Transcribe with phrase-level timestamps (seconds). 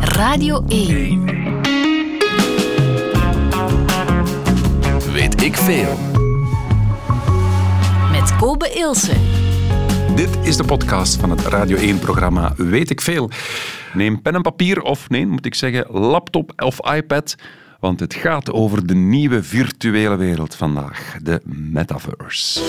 [0.00, 1.24] Radio 1.
[5.12, 5.98] Weet ik veel.
[8.10, 9.12] Met Kobe Ilse.
[10.14, 13.30] Dit is de podcast van het Radio 1-programma Weet ik veel.
[13.92, 17.34] Neem pen en papier, of nee, moet ik zeggen, laptop of iPad,
[17.80, 22.60] want het gaat over de nieuwe virtuele wereld vandaag, de metaverse.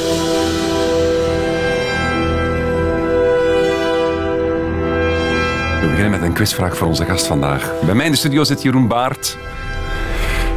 [6.06, 7.72] Beginnen met een quizvraag voor onze gast vandaag.
[7.86, 9.38] Bij mij in de studio zit Jeroen Baart,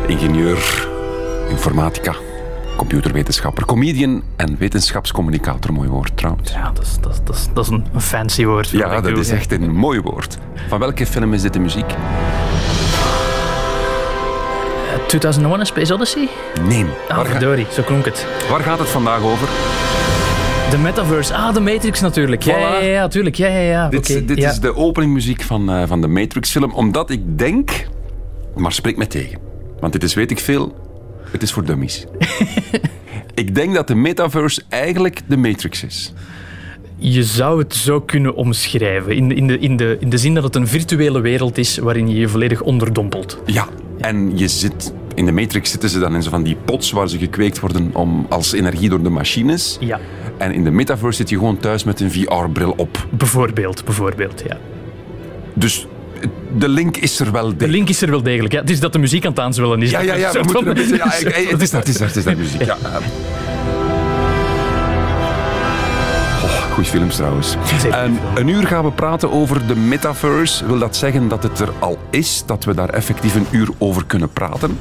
[0.07, 0.89] ingenieur,
[1.49, 2.15] informatica,
[2.77, 5.73] computerwetenschapper, comedian en wetenschapscommunicator.
[5.73, 6.53] Mooi woord trouwens.
[6.53, 8.69] Ja, dat is, dat is, dat is, dat is een, fancy woord.
[8.69, 9.19] Ja, dat doe.
[9.19, 10.39] is echt een mooi woord.
[10.69, 11.91] Van welke film is dit de muziek?
[11.91, 11.97] Eh,
[15.07, 16.29] 2001 A Space Odyssey?
[16.63, 16.85] Nee.
[17.09, 18.27] Ah, Waar, verdorie, zo klonk het.
[18.51, 19.49] waar gaat het vandaag over?
[20.71, 21.35] De Metaverse.
[21.35, 22.43] Ah, de Matrix natuurlijk.
[22.43, 22.61] Ja, Voilà.
[22.61, 23.37] ja, ja, ja, tuurlijk.
[23.37, 23.89] Ja, ja, ja.
[23.89, 24.51] Dit, dit ja.
[24.51, 27.87] is de openingmuziek van, eh, van de Matrix-film, omdat ik denk...
[28.57, 29.39] Maar spreek me tegen.
[29.81, 30.75] Want dit is, weet ik veel,
[31.31, 32.05] het is voor dummies.
[33.35, 36.13] ik denk dat de metaverse eigenlijk de Matrix is.
[36.97, 39.17] Je zou het zo kunnen omschrijven.
[39.17, 41.79] In, de- in, de, in, de, in de zin dat het een virtuele wereld is
[41.79, 43.39] waarin je je volledig onderdompelt.
[43.47, 44.93] Ja, en je zit...
[45.15, 47.91] In de Matrix zitten ze dan in zo van die pots waar ze gekweekt worden
[47.95, 49.77] om, als energie door de machines.
[49.81, 50.01] Ja,
[50.39, 53.07] En in de metaverse zit je gewoon thuis met een VR-bril op.
[53.11, 53.85] bijvoorbeeld.
[53.85, 54.57] bijvoorbeeld ja.
[55.55, 55.87] Dus
[56.57, 57.57] de link is er wel.
[57.57, 58.53] De link is er wel degelijk.
[58.53, 58.61] Ja.
[58.61, 59.91] Het is dat de muziek aan het aanzwellen is.
[59.91, 60.97] Ja, ja, ja, we Dat- moeten een beetje...
[60.97, 62.63] Ja, ik- het is dat, het is dat, het is dat muziek.
[62.65, 62.77] Ja.
[62.83, 62.97] eh.
[66.45, 67.57] Oh, goeie films trouwens.
[67.91, 70.67] En een uur gaan we praten over de metaverse.
[70.67, 72.43] Wil dat zeggen dat het er al is?
[72.47, 74.79] Dat we daar effectief een uur over kunnen praten?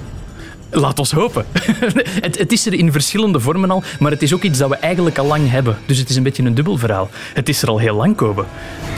[0.70, 1.46] Laat ons hopen.
[2.26, 4.76] het, het is er in verschillende vormen al, maar het is ook iets dat we
[4.76, 5.78] eigenlijk al lang hebben.
[5.86, 7.10] Dus het is een beetje een dubbel verhaal.
[7.34, 8.46] Het is er al heel lang komen.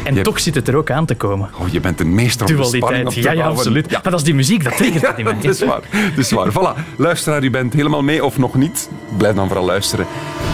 [0.03, 1.49] En Je- toch zit het er ook aan te komen.
[1.59, 3.07] Oh, je bent een meester de spanning Dualiteit.
[3.07, 3.89] op te Ja, ja, absoluut.
[3.89, 3.99] Ja.
[4.03, 5.33] Maar dat is die muziek, dat triggert dat in mij.
[5.33, 5.81] Dat is waar.
[5.91, 6.51] Dat is waar.
[6.51, 6.95] Voilà.
[6.97, 8.89] Luisteraar, u bent helemaal mee of nog niet?
[9.17, 10.05] Blijf dan vooral luisteren.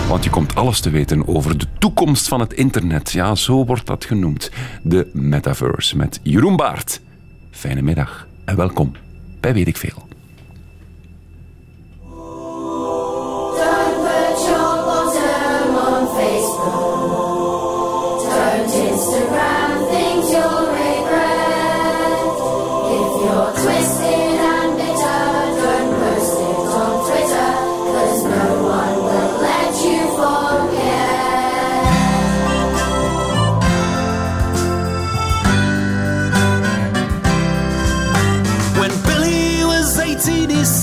[0.07, 3.11] Want je komt alles te weten over de toekomst van het internet.
[3.11, 4.51] Ja, zo wordt dat genoemd.
[4.81, 7.01] De metaverse met Jeroen Baart.
[7.51, 8.91] Fijne middag en welkom
[9.39, 10.04] bij Weet ik Veel.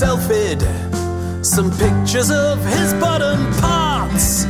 [0.03, 0.61] Selfied
[1.45, 4.45] some pictures of his bottom parts.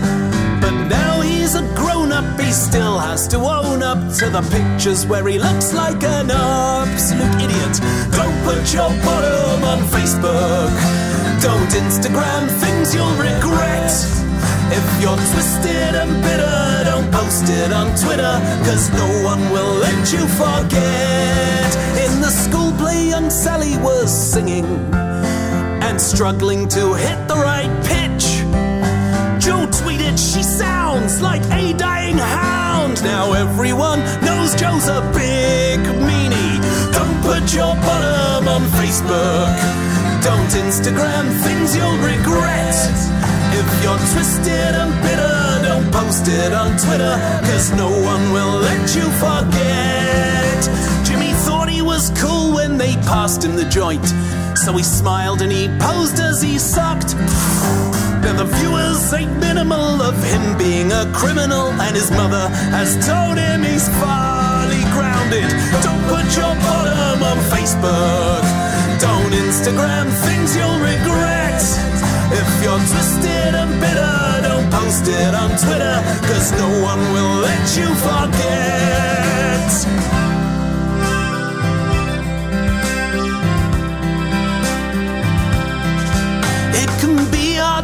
[0.61, 5.05] But now he's a grown up, he still has to own up to the pictures
[5.05, 7.75] where he looks like an absolute idiot.
[8.17, 10.73] Don't put your bottom on Facebook.
[11.47, 13.93] Don't Instagram things you'll regret.
[14.79, 18.35] If you're twisted and bitter, don't post it on Twitter,
[18.65, 21.69] cause no one will let you forget.
[22.05, 25.02] In the school play, young Sally was singing
[25.93, 28.25] and struggling to hit the right pitch.
[29.43, 33.03] Joe tweeted, She sounds like a dying hound.
[33.03, 36.57] Now everyone knows Joe's a big meanie.
[36.97, 39.53] Don't put your bottom on Facebook.
[40.23, 42.77] Don't Instagram things you'll regret.
[43.59, 45.37] If you're twisted and bitter,
[45.67, 47.15] don't post it on Twitter,
[47.45, 50.59] cause no one will let you forget.
[51.05, 54.11] Jimmy thought he was cool when they passed him the joint.
[54.55, 57.15] So he smiled and he posed as he sucked.
[58.23, 63.37] Now the viewers ain't minimal of him being a criminal, and his mother has told
[63.37, 65.49] him he's farly grounded.
[65.83, 68.43] Don't put your bottom on Facebook.
[69.01, 71.59] Don't Instagram things you'll regret.
[72.31, 75.97] If you're twisted and bitter, don't post it on Twitter,
[76.29, 78.93] cause no one will let you forget.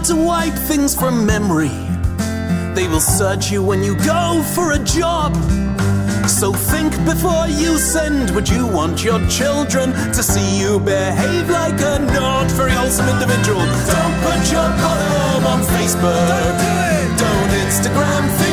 [0.05, 1.71] To wipe things from memory.
[2.75, 5.35] They will search you when you go for a job.
[6.27, 8.31] So think before you send.
[8.31, 13.65] Would you want your children to see you behave like a not very wholesome individual?
[13.93, 16.27] Don't put your bottom on Facebook.
[16.31, 17.23] Don't do.
[17.23, 18.48] Don't Instagram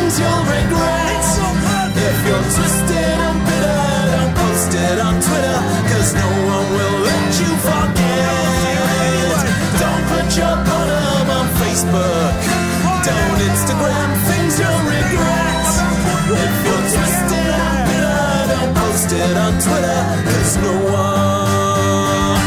[19.58, 22.40] Twitter, cause no one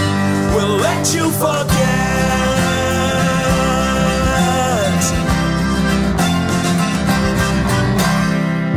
[0.56, 1.90] will let you forget.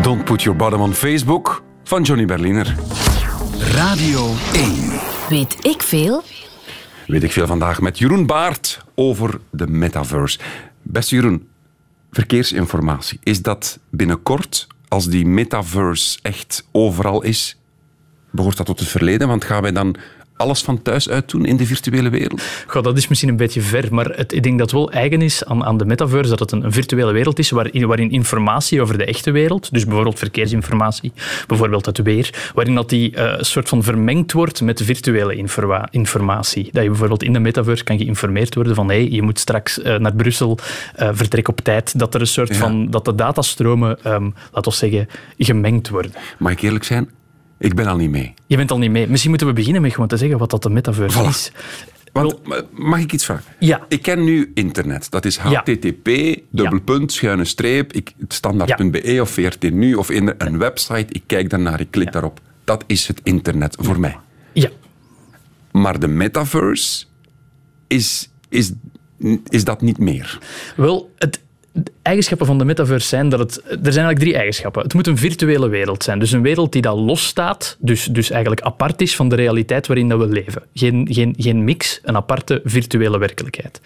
[0.02, 2.74] Don't put your bottom on Facebook van Johnny Berliner.
[3.58, 5.00] Radio 1.
[5.28, 6.22] Weet ik veel?
[7.06, 10.38] Weet ik veel vandaag met Jeroen Baart over de metaverse.
[10.82, 11.48] Beste Jeroen,
[12.10, 13.18] verkeersinformatie.
[13.22, 17.56] Is dat binnenkort, als die metaverse echt overal is,
[18.32, 19.28] behoort dat tot het verleden?
[19.28, 19.96] Want gaan wij dan
[20.36, 22.42] alles van thuis uit doen in de virtuele wereld?
[22.66, 25.22] Goh, dat is misschien een beetje ver, maar het, ik denk dat het wel eigen
[25.22, 28.80] is aan, aan de metaverse dat het een, een virtuele wereld is waarin, waarin informatie
[28.80, 31.12] over de echte wereld, dus bijvoorbeeld verkeersinformatie,
[31.46, 36.68] bijvoorbeeld het weer, waarin dat die een soort van vermengd wordt met virtuele informa- informatie.
[36.72, 39.96] Dat je bijvoorbeeld in de metaverse kan geïnformeerd worden van hey, je moet straks eh,
[39.98, 40.58] naar Brussel,
[40.94, 42.54] eh, vertrek op tijd, dat er een soort Ja.
[42.54, 45.08] van, dat de datastromen, ehm laten we zeggen,
[45.38, 46.12] gemengd worden.
[46.38, 47.08] Mag ik eerlijk zijn?
[47.62, 48.34] Ik ben al niet mee.
[48.46, 49.08] Je bent al niet mee.
[49.08, 51.28] Misschien moeten we beginnen met gewoon te zeggen wat dat de metaverse Voilà.
[51.28, 51.52] is.
[52.12, 52.38] Want,
[52.72, 53.44] mag ik iets vragen?
[53.58, 53.80] Ja.
[53.88, 55.10] Ik ken nu internet.
[55.10, 55.62] Dat is Ja.
[55.64, 56.10] http,
[56.50, 57.92] dubbelpunt, schuine streep,
[58.28, 61.06] standaard.be of VRT Nu of in een website.
[61.08, 62.40] Ik kijk daarnaar, ik klik daarop.
[62.64, 64.16] Dat is het internet voor mij.
[64.52, 64.68] Ja.
[65.72, 67.04] Maar de metaverse
[67.86, 68.72] is, is,
[69.48, 70.38] is dat niet meer.
[70.76, 71.40] Wel, het,
[71.72, 73.56] de eigenschappen van de metaverse zijn dat het...
[73.56, 74.82] Er zijn eigenlijk drie eigenschappen.
[74.82, 76.18] Het moet een virtuele wereld zijn.
[76.18, 80.08] Dus een wereld die dat losstaat, dus, dus eigenlijk apart is van de realiteit waarin
[80.08, 80.62] dat we leven.
[80.74, 83.80] Geen, geen, geen mix, een aparte virtuele werkelijkheid.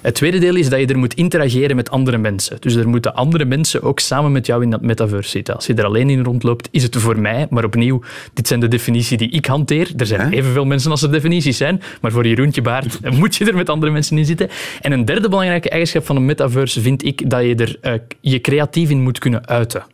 [0.00, 2.56] Het tweede deel is dat je er moet interageren met andere mensen.
[2.60, 5.54] Dus er moeten andere mensen ook samen met jou in dat metaverse zitten.
[5.54, 8.02] Als je er alleen in rondloopt, is het voor mij, maar opnieuw,
[8.34, 9.90] dit zijn de definities die ik hanteer.
[9.96, 13.54] Er zijn evenveel mensen als er definities zijn, maar voor Jeroentje Baart moet je er
[13.54, 14.48] met andere mensen in zitten.
[14.80, 18.40] En een derde belangrijke eigenschap van een metaverse vind ik dat je er eh, je
[18.40, 19.84] creatief in moet kunnen uiten.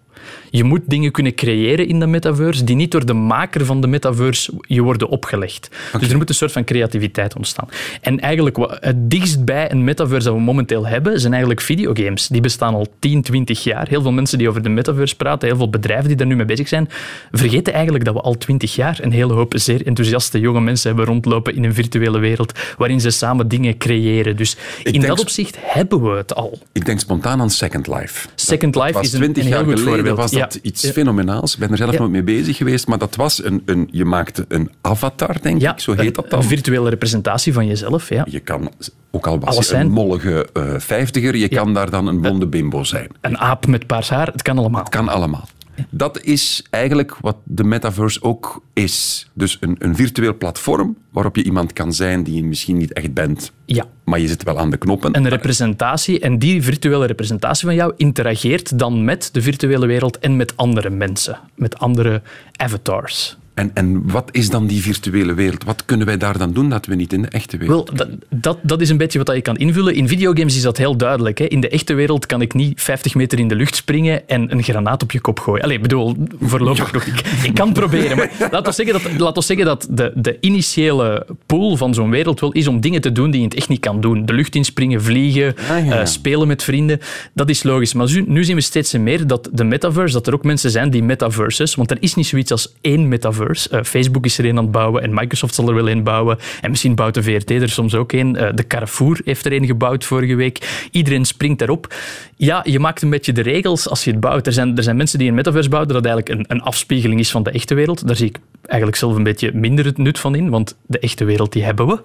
[0.54, 3.86] Je moet dingen kunnen creëren in de metaverse die niet door de maker van de
[3.86, 5.68] metaverse je worden opgelegd.
[5.98, 7.68] Dus er moet een soort van creativiteit ontstaan.
[8.00, 12.26] En eigenlijk wat het dichtst bij een metaverse dat we momenteel hebben, zijn eigenlijk videogames.
[12.28, 13.88] Die bestaan al 10, 20 jaar.
[13.88, 16.44] Heel veel mensen die over de metaverse praten, heel veel bedrijven die daar nu mee
[16.44, 16.88] bezig zijn,
[17.30, 21.06] vergeten eigenlijk dat we al 20 jaar een hele hoop zeer enthousiaste jonge mensen hebben
[21.06, 24.36] rondlopen in een virtuele wereld waarin ze samen dingen creëren.
[24.36, 26.58] Dus in dat opzicht hebben we het al.
[26.72, 28.28] Ik denk spontaan aan Second Life.
[28.34, 30.16] Second Life is een, 20 een heel jaar goed geleden voorbeeld.
[30.16, 30.60] was dat Ja.
[30.62, 31.52] iets fenomenaals.
[31.54, 33.88] Ik ben er zelf nooit mee bezig geweest, maar dat was een, een...
[33.90, 36.38] Je maakte een avatar, denk ik, zo heet dat een, dan.
[36.38, 38.08] een virtuele representatie van jezelf.
[38.08, 38.26] Ja.
[38.28, 38.70] Je kan,
[39.10, 42.84] ook al was je een mollige eh, vijftiger, je kan daar dan een blonde bimbo
[42.84, 43.08] zijn.
[43.20, 44.82] Een aap met paars haar, het kan allemaal.
[44.82, 45.48] Kan allemaal.
[45.90, 49.26] Dat is eigenlijk wat de metaverse ook is.
[49.34, 53.14] Dus een, een virtueel platform waarop je iemand kan zijn die je misschien niet echt
[53.14, 53.84] bent, Ja.
[54.04, 55.16] maar je zit wel aan de knoppen.
[55.16, 60.36] Een representatie en die virtuele representatie van jou interageert dan met de virtuele wereld en
[60.36, 62.22] met andere mensen, met andere
[62.56, 63.36] avatars.
[63.54, 65.64] En, en wat is dan die virtuele wereld?
[65.64, 68.08] Wat kunnen wij daar dan doen dat we niet in de echte wereld Wel, dat,
[68.30, 69.94] dat, dat is een beetje wat je kan invullen.
[69.94, 71.38] In videogames is dat heel duidelijk.
[71.38, 71.44] Hè.
[71.44, 74.62] In de echte wereld kan ik niet 50 meter in de lucht springen en een
[74.62, 75.62] granaat op je kop gooien.
[75.62, 77.04] Allee, ik bedoel, voorlopig nog.
[77.04, 80.12] Ik, ik kan het proberen, maar laten we zeggen dat, laten we zeggen dat de,
[80.14, 83.48] de initiële pool van zo'n wereld wel is om dingen te doen die je in
[83.48, 84.26] het echt niet kan doen.
[84.26, 85.98] De lucht inspringen, vliegen, Ah, ja.
[86.00, 86.98] eh, spelen met vrienden.
[87.34, 87.94] Dat is logisch.
[87.94, 90.90] Maar nu, nu zien we steeds meer dat de metaverse, dat er ook mensen zijn
[90.90, 93.40] die metaverses, want er is niet zoiets als één metaverse.
[93.48, 96.38] Eh, Facebook is er een aan het bouwen en Microsoft zal er wel een bouwen.
[96.60, 98.36] En misschien bouwt de VRT er soms ook een.
[98.36, 100.88] Eh, de Carrefour heeft er een gebouwd vorige week.
[100.90, 101.94] Iedereen springt daarop.
[102.36, 104.46] Ja, je maakt een beetje de regels als je het bouwt.
[104.46, 107.30] Er zijn, er zijn mensen die een metaverse bouwen dat eigenlijk een, een afspiegeling is
[107.30, 108.06] van de echte wereld.
[108.06, 111.24] Daar zie ik eigenlijk zelf een beetje minder het nut van in, want de echte
[111.24, 112.00] wereld die hebben we.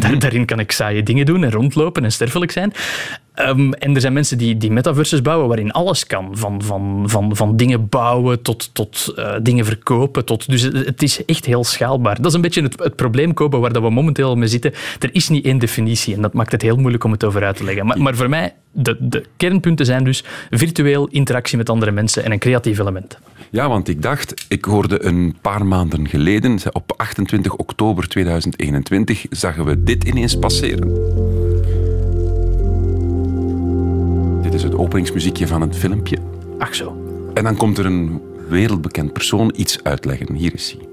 [0.00, 2.72] Daar, daarin kan ik saaie dingen doen en rondlopen en sterfelijk zijn.
[3.34, 6.28] Ehm, en er zijn mensen die, die metaverses bouwen waarin alles kan.
[6.32, 10.24] Van, van, van, van dingen bouwen tot, tot eh, dingen verkopen.
[10.24, 12.16] Tot, dus het, het is echt heel schaalbaar.
[12.16, 14.72] Dat is een beetje het, het probleem, Kopen, waar dat we momenteel mee zitten.
[14.98, 17.56] Er is niet één definitie en dat maakt het heel moeilijk om het over uit
[17.56, 17.86] te leggen.
[17.86, 22.32] Maar, maar voor mij, de, de kernpunten zijn dus virtueel, interactie met andere mensen en
[22.32, 23.18] een creatief element.
[23.50, 29.64] Ja, want ik dacht, ik hoorde een paar maanden geleden, op 28 oktober 2021, zagen
[29.64, 31.41] we dit ineens passeren.
[34.82, 36.16] Openingsmuziekje van het filmpje.
[36.58, 36.96] Ach zo.
[37.34, 40.34] En dan komt er een wereldbekend persoon iets uitleggen.
[40.34, 40.88] Hier is hij.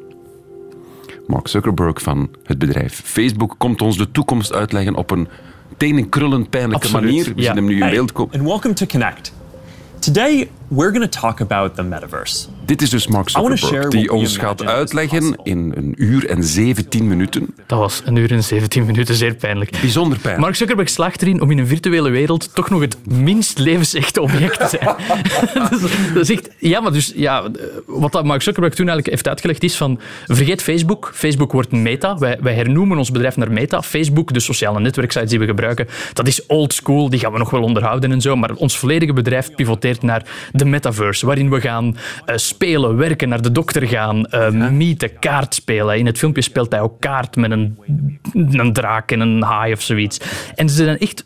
[1.28, 5.28] Mark Zuckerberg van het bedrijf Facebook komt ons de toekomst uitleggen op een
[5.78, 7.36] tenenkrullend pijnlijke Absoluut, manier.
[7.36, 8.34] We zien hem nu in beeld komen.
[8.34, 9.34] and welcome to Connect.
[10.00, 12.48] Today, we're going to talk about the metaverse.
[12.66, 17.56] Dit is dus Mark Zuckerberg, die ons gaat uitleggen in een uur en 17 minuten.
[17.66, 19.72] Dat was een uur en 17 minuten, zeer pijnlijk.
[19.82, 20.44] Bijzonder pijnlijk.
[20.44, 24.60] Mark Zuckerberg slaagt erin om in een virtuele wereld toch nog het minst levensechte object
[24.60, 24.96] te zijn.
[25.70, 25.82] dat, is,
[26.14, 26.50] dat is echt...
[26.58, 27.12] Ja, maar dus...
[27.16, 27.52] Ja,
[27.86, 30.00] wat dat Mark Zuckerberg toen eigenlijk heeft uitgelegd is van...
[30.26, 31.12] Vergeet Facebook.
[31.14, 32.18] Facebook wordt Meta.
[32.18, 33.82] Wij, wij hernoemen ons bedrijf naar Meta.
[33.82, 37.10] Facebook, de sociale netwerksites die we gebruiken, dat is old school.
[37.10, 38.36] Die gaan we nog wel onderhouden en zo.
[38.36, 40.26] Maar ons volledige bedrijf pivoteert naar
[40.60, 41.26] de metaverse.
[41.26, 45.98] Waarin we gaan eh, spelen, werken, naar de dokter gaan, eh meeten, kaart spelen.
[45.98, 47.78] In het filmpje speelt hij ook kaart met een,
[48.34, 50.20] een draak en een haai of zoiets.
[50.56, 51.24] En ze zijn echt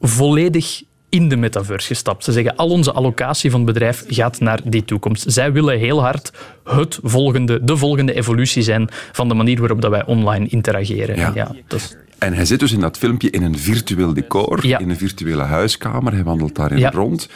[0.00, 2.24] volledig in de metaverse gestapt.
[2.24, 5.24] Ze zeggen al onze allocatie van het bedrijf gaat naar die toekomst.
[5.32, 6.32] Zij willen heel hard
[6.64, 11.32] het volgende, de volgende evolutie zijn van de manier waarop dat wij online interageren.
[11.34, 11.54] Ja.
[11.68, 14.78] Is- En hij zit dus in dat filmpje in een virtueel decor, Ja.
[14.78, 16.12] in een virtuele huiskamer.
[16.12, 16.90] Hij wandelt daarin Ja.
[16.90, 17.28] rond.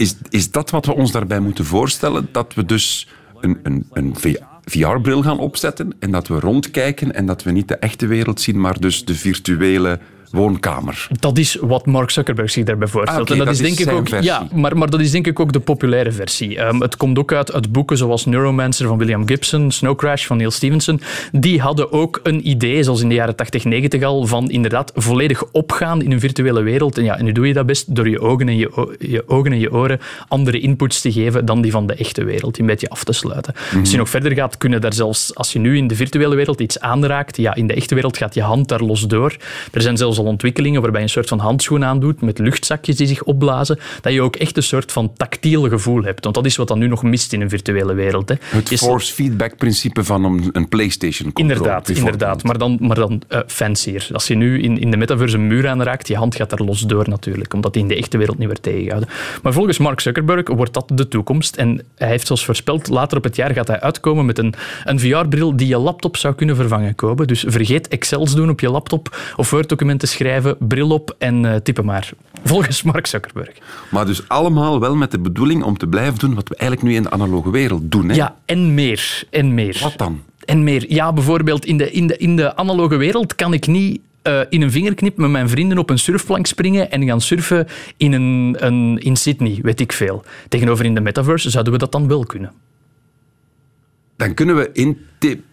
[0.00, 2.28] Is, is dat wat we ons daarbij moeten voorstellen?
[2.32, 3.08] Dat we dus
[3.40, 4.14] een, een, een
[4.64, 8.60] VR-bril gaan opzetten en dat we rondkijken en dat we niet de echte wereld zien,
[8.60, 9.98] maar dus de virtuele
[10.30, 11.08] woonkamer.
[11.20, 13.30] Dat is wat Mark Zuckerberg zich daarbij voorstelt.
[13.30, 14.30] Ah, en dat, dat is denk ik ook, versie.
[14.30, 16.58] ja, maar, maar dat is denk ik ook de populaire versie.
[16.58, 20.36] Ehm, het komt ook uit, uit boeken zoals Neuromancer van William Gibson, Snow Crash van
[20.36, 21.00] Neil Stevenson.
[21.32, 25.44] Die hadden ook een idee, zoals in de jaren 80, 90 al, van inderdaad volledig
[25.52, 26.98] opgaan in een virtuele wereld.
[26.98, 29.52] En ja, en nu doe je dat best door je ogen en je, je, ogen
[29.52, 32.88] en je oren andere inputs te geven dan die van de echte wereld, een beetje
[32.88, 33.54] af te sluiten.
[33.80, 36.60] Als je nog verder gaat, kunnen daar zelfs, als je nu in de virtuele wereld
[36.60, 39.36] iets aanraakt, ja, in de echte wereld gaat je hand daar los door.
[39.72, 43.06] Er zijn zelfs al ontwikkelingen waarbij je een soort van handschoen aandoet met luchtzakjes die
[43.06, 46.22] zich opblazen, dat je ook echt een soort van tactiel gevoel hebt.
[46.24, 48.28] Want dat is wat dan nu nog mist in een virtuele wereld.
[48.28, 48.34] Hè.
[48.40, 51.56] Het force feedback principe van een, PlayStation controller.
[51.56, 52.42] Inderdaad, inderdaad.
[52.42, 54.08] Maar dan, maar dan eh, fancier.
[54.12, 56.80] Als je nu in, in de metaverse een muur aanraakt, je hand gaat daar los
[56.80, 59.08] door natuurlijk, omdat die in de echte wereld niet wordt tegengehouden.
[59.42, 61.56] Maar volgens Mark Zuckerberg wordt dat de toekomst.
[61.56, 65.00] En hij heeft zoals voorspeld, later op het jaar gaat hij uitkomen met een, een
[65.00, 67.26] VR-bril die je laptop zou kunnen vervangen, Kobe.
[67.26, 71.84] Dus vergeet Excels doen op je laptop of Word-documenten schrijven, bril op en eh, typen
[71.84, 72.10] maar.
[72.44, 73.52] Volgens Mark Zuckerberg.
[73.90, 76.96] Maar dus allemaal wel met de bedoeling om te blijven doen wat we eigenlijk nu
[76.96, 78.08] in de analoge wereld doen.
[78.08, 78.14] Hè?
[78.14, 79.22] Ja, en meer.
[79.30, 79.78] En meer.
[79.82, 80.22] Wat dan?
[80.44, 80.84] En meer.
[80.88, 84.62] Ja, bijvoorbeeld in de, in de, in de analoge wereld kan ik niet eh, in
[84.62, 88.98] een vingerknip met mijn vrienden op een surfplank springen en gaan surfen in, een, een,
[88.98, 90.24] in Sydney, weet ik veel.
[90.48, 92.52] Tegenover in de metaverse zouden we dat dan wel kunnen.
[94.20, 94.70] Dan kunnen we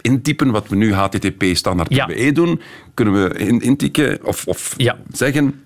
[0.02, 2.06] intypen wat we nu HTTP standaard Ja.
[2.06, 2.62] PBE doen.
[2.94, 4.98] Kunnen we in, intikken of, of Ja.
[5.12, 5.62] zeggen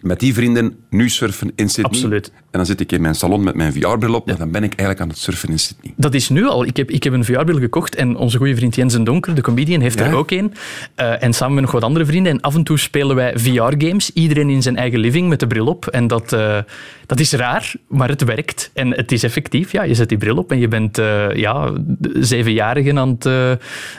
[0.00, 1.92] met die vrienden nu surfen in Sydney.
[1.92, 2.32] Absoluut.
[2.54, 4.68] En dan zit ik in mijn salon met mijn VR-bril op, maar dan ben ik
[4.68, 5.92] eigenlijk aan het surfen in Sydney.
[5.96, 6.64] Dat is nu al.
[6.64, 9.40] Ik heb, ik heb een VR-bril gekocht en onze goede vriend Jens en Donker, de
[9.40, 10.04] comedian, heeft Ja?
[10.04, 10.54] er ook een.
[10.94, 12.32] Eh, en samen met nog wat andere vrienden.
[12.32, 14.10] En af en toe spelen wij VR-games.
[14.12, 15.86] Iedereen in zijn eigen living met de bril op.
[15.86, 16.58] En dat, eh,
[17.06, 18.70] dat is raar, maar het werkt.
[18.74, 19.72] En het is effectief.
[19.72, 21.72] Ja, je zet die bril op en je bent eh, ja,
[22.20, 23.26] zevenjarigen aan het,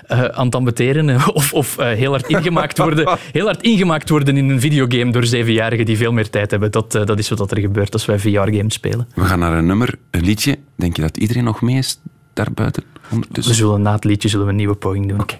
[0.07, 1.19] aan het ambeteren.
[1.33, 5.85] Of, of heel, hard ingemaakt worden, heel hard ingemaakt worden in een videogame door zevenjarigen
[5.85, 6.71] die veel meer tijd hebben.
[6.71, 8.19] Dat, dat is wat er gebeurt als wij
[8.67, 9.07] Spelen.
[9.15, 10.57] We gaan naar een nummer, een liedje.
[10.75, 11.99] Denk je dat iedereen nog mee is
[12.33, 12.83] daarbuiten?
[13.11, 13.53] Ondertussen?
[13.53, 15.21] We zullen na het liedje zullen we een nieuwe poging doen.
[15.21, 15.35] Oké.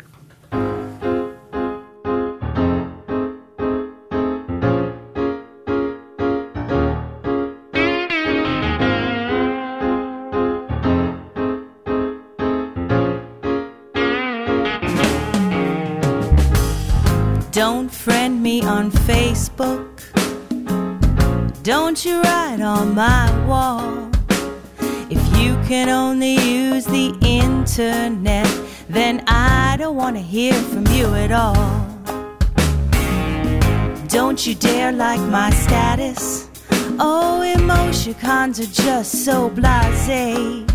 [21.96, 24.10] Don't you write on my wall.
[25.10, 28.46] If you can only use the internet,
[28.90, 31.88] then I don't want to hear from you at all.
[34.10, 36.50] Don't you dare like my status.
[37.00, 40.66] Oh, emoticons are just so blase.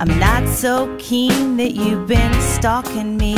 [0.00, 3.34] I'm not so keen that you've been stalking me,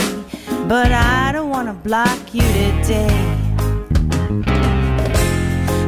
[0.69, 3.41] but I don't want to block you today.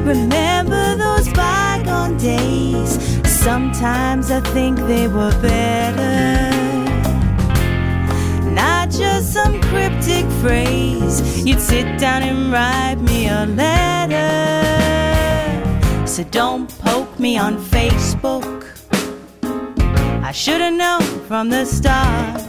[0.04, 0.85] Remember
[1.26, 2.98] those bygone days?
[3.26, 6.50] Sometimes I think they were better.
[8.50, 11.44] Not just some cryptic phrase.
[11.44, 14.26] You'd sit down and write me a letter.
[16.06, 18.64] So don't poke me on Facebook.
[20.22, 22.40] I should have known from the start.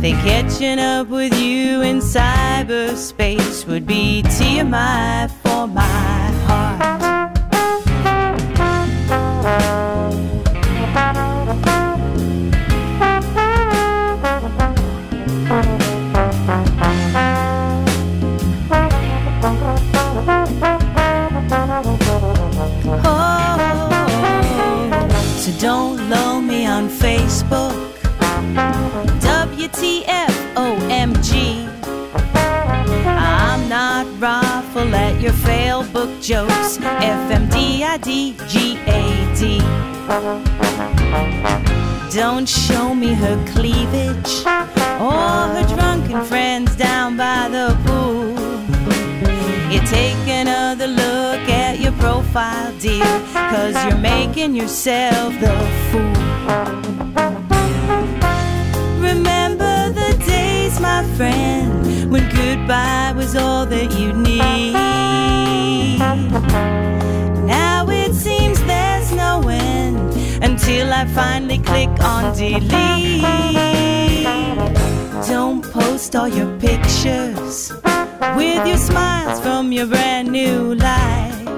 [0.00, 5.82] Think catching up with you in cyberspace would be TMI for my
[6.46, 7.03] heart.
[29.84, 30.56] WTF
[33.06, 36.78] I'm not raffle at your fail book jokes.
[36.78, 38.10] FMDIDGAD.
[42.14, 44.46] Don't show me her cleavage
[45.00, 45.12] or
[45.54, 48.32] her drunken friends down by the pool.
[49.70, 55.52] You take another look at your profile, dear, cause you're making yourself the
[55.90, 57.43] fool.
[60.94, 64.72] My friend, when goodbye was all that you need.
[67.56, 69.98] Now it seems there's no end
[70.48, 73.22] until I finally click on delete.
[75.32, 77.72] Don't post all your pictures
[78.38, 81.48] with your smiles from your brand new life.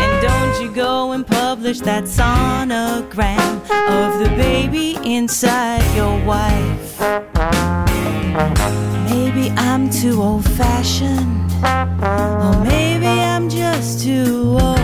[0.00, 3.54] And don't you go and publish that sonogram
[4.00, 7.57] of the baby inside your wife.
[9.56, 11.52] I'm too old fashioned,
[12.02, 14.78] or maybe I'm just too old.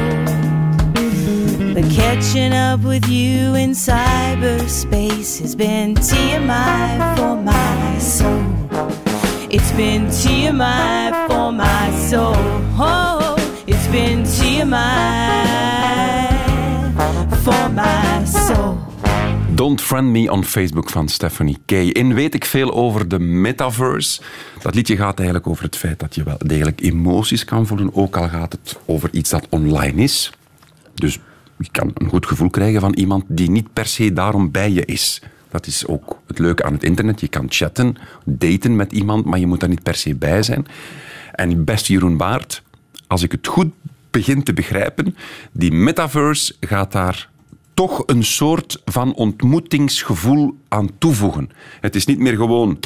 [1.75, 8.45] But catching up with you in cyberspace has been TMI for my soul.
[9.51, 12.35] It's been TMI for my soul.
[12.79, 14.75] Oh, it's been TMI
[17.45, 18.84] for my soul.
[19.65, 21.87] Don't Friend Me on Facebook van Stephanie Kay.
[21.87, 24.21] In Weet ik veel over de metaverse.
[24.63, 28.17] Dat liedje gaat eigenlijk over het feit dat je wel degelijk emoties kan voelen, ook
[28.17, 30.33] al gaat het over iets dat online is.
[30.95, 31.19] Dus
[31.59, 34.85] je kan een goed gevoel krijgen van iemand die niet per se daarom bij je
[34.85, 35.23] is.
[35.51, 37.21] Dat is ook het leuke aan het internet.
[37.21, 40.67] Je kan chatten, daten met iemand, maar je moet daar niet per se bij zijn.
[41.33, 42.63] En beste Jeroen Baart,
[43.07, 43.73] als ik het goed
[44.11, 45.17] begin te begrijpen,
[45.53, 47.33] die metaverse gaat daar
[47.75, 51.51] toch een soort van ontmoetingsgevoel aan toevoegen.
[51.81, 52.79] Het is niet meer gewoon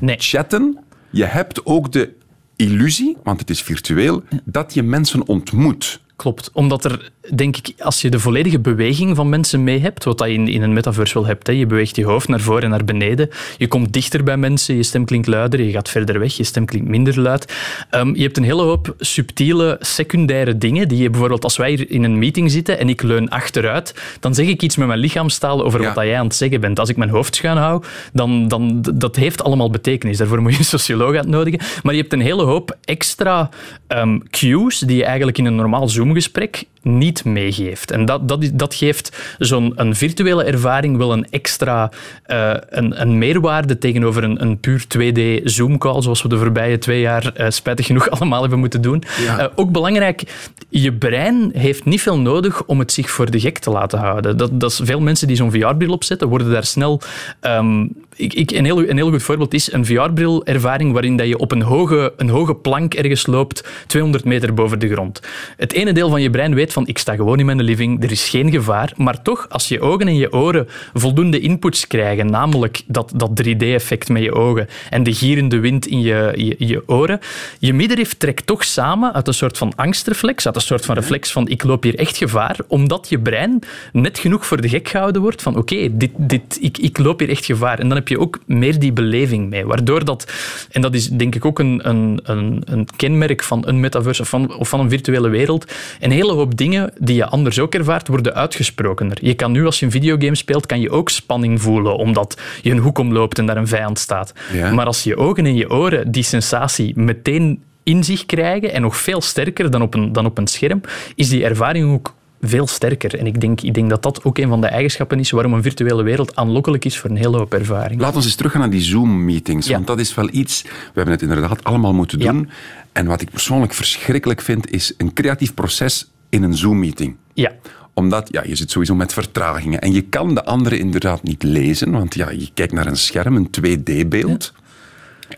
[0.00, 0.16] Nee.
[0.18, 0.78] chatten.
[1.10, 2.12] Je hebt ook de
[2.56, 6.00] illusie, want het is virtueel, dat je mensen ontmoet.
[6.16, 10.20] Klopt, omdat er, denk ik, als je de volledige beweging van mensen mee hebt, wat
[10.20, 12.70] je in, in een metaverse wel hebt, hè, je beweegt je hoofd naar voren en
[12.70, 16.36] naar beneden, je komt dichter bij mensen, je stem klinkt luider, je gaat verder weg,
[16.36, 17.54] je stem klinkt minder luid.
[17.90, 21.90] Ehm, je hebt een hele hoop subtiele, secundaire dingen, die je bijvoorbeeld, als wij hier
[21.90, 25.64] in een meeting zitten en ik leun achteruit, dan zeg ik iets met mijn lichaamstaal
[25.64, 25.86] over Ja.
[25.86, 26.78] wat dat jij aan het zeggen bent.
[26.78, 30.16] Als ik mijn hoofd schuin hou, dan, dan dat heeft allemaal betekenis.
[30.16, 31.60] Daarvoor moet je een socioloog uitnodigen.
[31.82, 33.48] Maar je hebt een hele hoop extra
[33.86, 37.90] ehm, cues die je eigenlijk in een normaal Zoom-gesprek niet meegeeft.
[37.90, 41.90] En dat, dat, dat geeft zo'n een virtuele ervaring wel een extra
[42.22, 47.00] eh, een, een meerwaarde tegenover een, een puur 2D Zoom-call, zoals we de voorbije twee
[47.00, 49.02] jaar eh, spijtig genoeg allemaal hebben moeten doen.
[49.24, 49.38] Ja.
[49.38, 50.22] Eh, ook belangrijk,
[50.68, 54.36] je brein heeft niet veel nodig om het zich voor de gek te laten houden.
[54.36, 57.00] Dat, dat is veel mensen die zo'n VR-bril opzetten, worden daar snel...
[57.40, 57.86] ehm,
[58.18, 61.52] ik, ik, een, heel, een heel goed voorbeeld is een VR-bril-ervaring waarin dat je op
[61.52, 65.20] een hoge, een hoge plank ergens loopt, 200 meter boven de grond.
[65.56, 68.10] Het ene deel van je brein weet van, ik sta gewoon in mijn living, er
[68.10, 72.82] is geen gevaar, maar toch, als je ogen en je oren voldoende inputs krijgen, namelijk
[72.86, 77.20] dat, dat 3D-effect met je ogen en de gierende wind in je, je, je oren,
[77.58, 81.32] je middenrif trekt toch samen uit een soort van angstreflex, uit een soort van reflex
[81.32, 83.58] van ik loop hier echt gevaar, omdat je brein
[83.92, 87.28] net genoeg voor de gek gehouden wordt van oké, dit, dit, ik, ik loop hier
[87.28, 87.78] echt gevaar.
[87.78, 90.32] En dan heb je ook meer die beleving mee, waardoor dat,
[90.70, 94.28] en dat is denk ik ook een, een, een, een kenmerk van een metaverse of
[94.28, 98.08] van, of van een virtuele wereld, een hele hoop dingen die je anders ook ervaart,
[98.08, 99.18] worden uitgesprokener.
[99.20, 102.70] Je kan nu, als je een videogame speelt, kan je ook spanning voelen, omdat je
[102.70, 104.32] een hoek omloopt en daar een vijand staat.
[104.52, 104.72] Ja.
[104.72, 108.96] Maar als je ogen en je oren die sensatie meteen in zich krijgen, en nog
[108.96, 110.80] veel sterker dan op een, dan op een scherm,
[111.14, 113.18] is die ervaring ook veel sterker.
[113.18, 115.62] En ik denk, ik denk dat dat ook een van de eigenschappen is waarom een
[115.62, 118.00] virtuele wereld aanlokkelijk is voor een hele hoop ervaring.
[118.00, 119.66] Laat ons eens teruggaan naar die Zoom-meetings.
[119.66, 119.72] Ja.
[119.74, 120.62] Want dat is wel iets...
[120.62, 122.32] We hebben het inderdaad allemaal moeten Ja.
[122.32, 122.50] doen.
[122.92, 127.16] En wat ik persoonlijk verschrikkelijk vind, is een creatief proces in een Zoom-meeting.
[127.34, 127.52] Ja,
[127.94, 129.80] Omdat ja, je zit sowieso met vertragingen.
[129.80, 131.90] En je kan de andere inderdaad niet lezen.
[131.90, 134.52] Want ja, je kijkt naar een scherm, een 2D-beeld.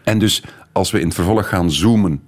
[0.05, 2.22] En dus als we in het vervolg gaan zoomen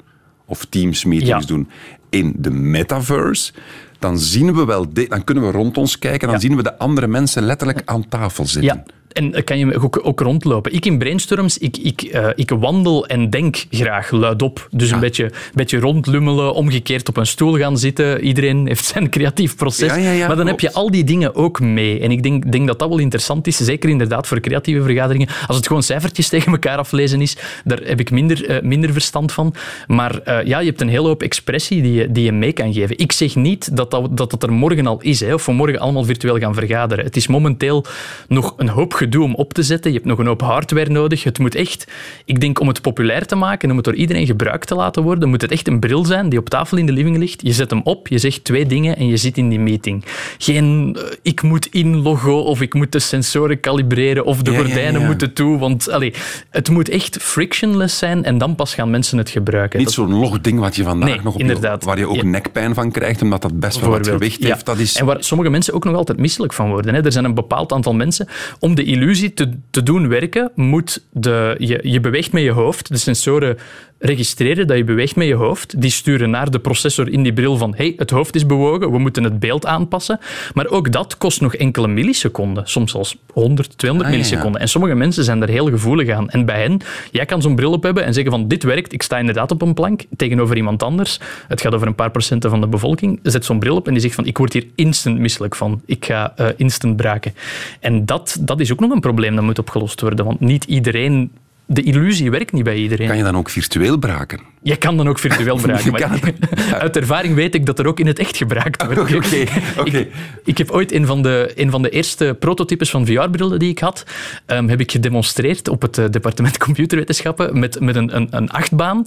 [0.47, 1.47] of Teams-meetings Ja.
[1.55, 1.69] doen
[2.11, 3.53] in de metaverse...
[3.99, 6.41] Dan zien we wel, dan kunnen we rond ons kijken, dan Ja.
[6.43, 8.83] zien we de andere mensen letterlijk aan tafel zitten.
[9.13, 10.73] En kan je ook, ook rondlopen.
[10.73, 14.69] Ik in brainstorms, ik, ik, eh, ik wandel en denk graag luidop.
[14.71, 18.21] Dus een beetje, beetje rondlummelen, omgekeerd op een stoel gaan zitten.
[18.21, 19.89] Iedereen heeft zijn creatief proces.
[19.89, 22.01] Ja, ja, ja, maar dan heb je al die dingen ook mee.
[22.01, 25.29] En ik denk, denk dat dat wel interessant is, zeker inderdaad voor creatieve vergaderingen.
[25.47, 29.33] Als het gewoon cijfertjes tegen elkaar aflezen is, daar heb ik minder, eh, minder verstand
[29.33, 29.55] van.
[29.87, 32.73] Maar eh, ja, je hebt een hele hoop expressie die je, die je mee kan
[32.73, 32.99] geven.
[32.99, 35.79] Ik zeg niet dat dat, dat, dat er morgen al is, hè, of we morgen
[35.79, 37.05] allemaal virtueel gaan vergaderen.
[37.05, 37.85] Het is momenteel
[38.29, 39.91] nog een hoop gedoe om op te zetten.
[39.91, 41.25] Je hebt nog een hoop hardware nodig.
[41.25, 41.87] Het moet echt,
[42.25, 45.03] ik denk om het populair te maken en om het door iedereen gebruikt te laten
[45.03, 47.41] worden, moet het echt een bril zijn die op tafel in de living ligt.
[47.43, 50.05] Je zet hem op, je zegt twee dingen en je zit in die meeting.
[50.39, 55.01] Geen eh, ik moet inloggen of ik moet de sensoren kalibreren of de Ja, gordijnen
[55.01, 55.07] ja.
[55.07, 55.59] moeten toe.
[55.59, 56.15] Want allee,
[56.51, 59.79] het moet echt frictionless zijn en dan pas gaan mensen het gebruiken.
[59.79, 62.91] Niet zo'n logding wat je vandaag Nee, nog op je, waar je ook nekpijn van
[62.91, 64.67] krijgt, omdat dat best wel wat gewicht heeft.
[64.67, 64.97] Dat is...
[64.97, 66.95] En waar sommige mensen ook nog altijd misselijk van worden.
[66.95, 67.05] Hè.
[67.05, 68.29] Er zijn een bepaald aantal mensen.
[68.59, 72.89] Om de illusie te, doen werken, moet de, je, je beweegt met je hoofd.
[72.89, 73.59] De sensoren
[74.05, 75.81] registreren dat je beweegt met je hoofd.
[75.81, 78.99] Die sturen naar de processor in die bril van hey, het hoofd is bewogen, we
[78.99, 80.19] moeten het beeld aanpassen.
[80.55, 82.69] Maar ook dat kost nog enkele milliseconden.
[82.69, 84.23] Soms zelfs 100, 200 Ah, ja.
[84.23, 84.61] milliseconden.
[84.61, 86.31] En sommige mensen zijn daar heel gevoelig aan.
[86.31, 89.03] En bij hen, jij kan zo'n bril op hebben en zeggen van dit werkt, ik
[89.03, 91.21] sta inderdaad op een plank tegenover iemand anders.
[91.49, 93.21] Het gaat over een paar procenten van de bevolking.
[93.23, 95.81] Zet zo'n bril op en die zegt van ik word hier instant misselijk van.
[95.87, 97.35] Ik ga eh, instant braken.
[97.81, 100.25] En dat, dat is ook nog een probleem dat moet opgelost worden.
[100.25, 101.31] Want niet iedereen...
[101.73, 103.07] De illusie werkt niet bij iedereen.
[103.07, 104.41] Kan je dan ook virtueel braken?
[104.63, 105.93] Je kan dan ook virtueel braken.
[105.93, 106.33] Maar
[106.81, 109.01] uit ervaring weet ik dat er ook in het echt gebruikt wordt.
[109.15, 109.45] Oké,
[109.79, 109.97] oké.
[109.99, 110.09] Ik,
[110.45, 113.79] ik heb ooit een van de, een van de eerste prototypes van VR-brillen die ik
[113.79, 114.05] had,
[114.47, 119.07] ehm, heb ik gedemonstreerd op het eh, departement computerwetenschappen met, met een, een, een achtbaan.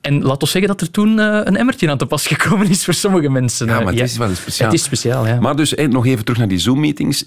[0.00, 2.84] En laat ons zeggen dat er toen eh, een emmertje aan te pas gekomen is
[2.84, 3.66] voor sommige mensen.
[3.66, 4.68] Ja, Eh, maar het is wel speciaal.
[4.70, 5.40] Het is speciaal, ja.
[5.40, 7.24] Maar dus eh, nog even terug naar die Zoom-meetings.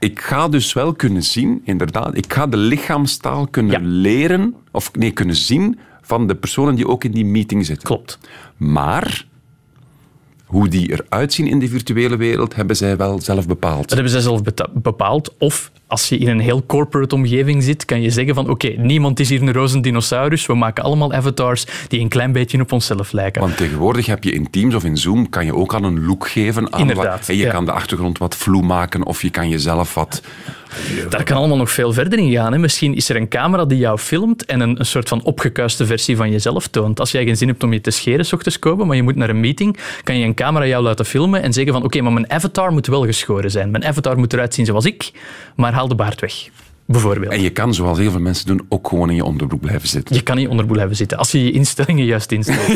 [0.00, 3.88] Ik ga dus wel kunnen zien, inderdaad, ik ga de lichaamstaal kunnen Ja.
[3.88, 7.86] leren, of nee, kunnen zien van de personen die ook in die meeting zitten.
[7.86, 8.18] Klopt.
[8.56, 9.26] Maar
[10.44, 13.80] hoe die eruit zien in de virtuele wereld, hebben zij wel zelf bepaald.
[13.82, 15.34] Dat hebben zij zelf bepaald.
[15.38, 19.20] Of als je in een heel corporate omgeving zit, kan je zeggen van oké, niemand
[19.20, 20.46] is hier een roze dinosaurus.
[20.46, 23.40] We maken allemaal avatars die een klein beetje op onszelf lijken.
[23.40, 26.28] Want tegenwoordig heb je in Teams of in Zoom, kan je ook al een look
[26.28, 26.72] geven.
[26.72, 27.50] Aan Inderdaad, wat- en je ja.
[27.50, 30.22] kan de achtergrond wat vloe maken, of je kan jezelf wat...
[31.08, 32.52] Daar kan allemaal nog veel verder in gaan.
[32.52, 32.58] Hè.
[32.58, 36.16] Misschien is er een camera die jou filmt en een, een soort van opgekuiste versie
[36.16, 37.00] van jezelf toont.
[37.00, 39.16] Als jij geen zin hebt om je te scheren, s ochtends komen, maar je moet
[39.16, 42.12] naar een meeting, kan je een camera jou laten filmen en zeggen van oké, maar
[42.12, 43.70] mijn avatar moet wel geschoren zijn.
[43.70, 45.10] Mijn avatar moet eruit zien zoals ik,
[45.56, 46.48] maar haal de baard weg.
[46.90, 47.32] Bijvoorbeeld.
[47.32, 50.14] En je kan, zoals heel veel mensen doen, ook gewoon in je onderbroek blijven zitten.
[50.16, 52.68] Je kan niet onderbroek blijven zitten, als je je instellingen juist instelt.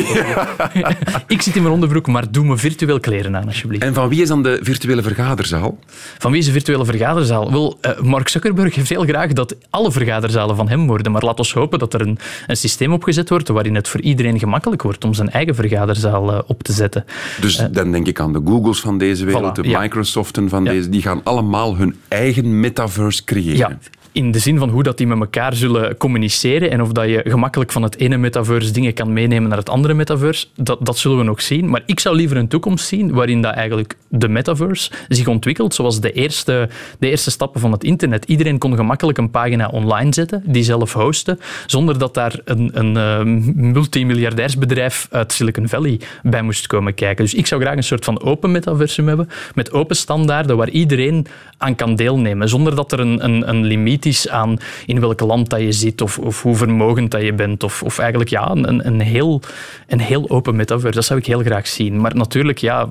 [1.27, 3.83] ik zit in mijn onderbroek, maar doe me virtueel kleren aan, alsjeblieft.
[3.83, 5.77] En van wie is dan de virtuele vergaderzaal?
[6.17, 7.51] Van wie is de virtuele vergaderzaal?
[7.51, 11.11] Wel, eh, Mark Zuckerberg heeft heel graag dat alle vergaderzalen van hem worden.
[11.11, 14.39] Maar laat ons hopen dat er een, een systeem opgezet wordt waarin het voor iedereen
[14.39, 17.05] gemakkelijk wordt om zijn eigen vergaderzaal eh, op te zetten.
[17.41, 19.79] Dus dan denk ik aan de Googles van deze wereld, Voilà, de ja.
[19.79, 20.71] Microsoften van Ja.
[20.71, 20.89] deze.
[20.89, 23.57] Die gaan allemaal hun eigen metaverse creëren.
[23.57, 23.77] Ja,
[24.15, 27.21] in de zin van hoe dat die met elkaar zullen communiceren en of dat je
[27.23, 31.17] gemakkelijk van het ene metaverse dingen kan meenemen naar het andere metaverse, dat, dat zullen
[31.17, 31.69] we nog zien.
[31.69, 36.01] Maar ik zou liever een toekomst zien waarin dat eigenlijk de metaverse zich ontwikkelt zoals
[36.01, 38.25] de eerste, de eerste stappen van het internet.
[38.25, 42.97] Iedereen kon gemakkelijk een pagina online zetten, die zelf hosten, zonder dat daar een, een
[42.97, 47.23] eh, multimiliardairsbedrijf uit Silicon Valley bij moest komen kijken.
[47.23, 51.27] Dus ik zou graag een soort van open metaversum hebben, met open standaarden waar iedereen
[51.57, 55.59] aan kan deelnemen, zonder dat er een, een, een limiet aan in welk land dat
[55.59, 57.63] je zit of, of hoe vermogend dat je bent.
[57.63, 59.41] Of, of eigenlijk ja, een, een, heel,
[59.87, 60.95] een heel open metaverse.
[60.95, 62.01] Dat zou ik heel graag zien.
[62.01, 62.89] Maar natuurlijk, ja,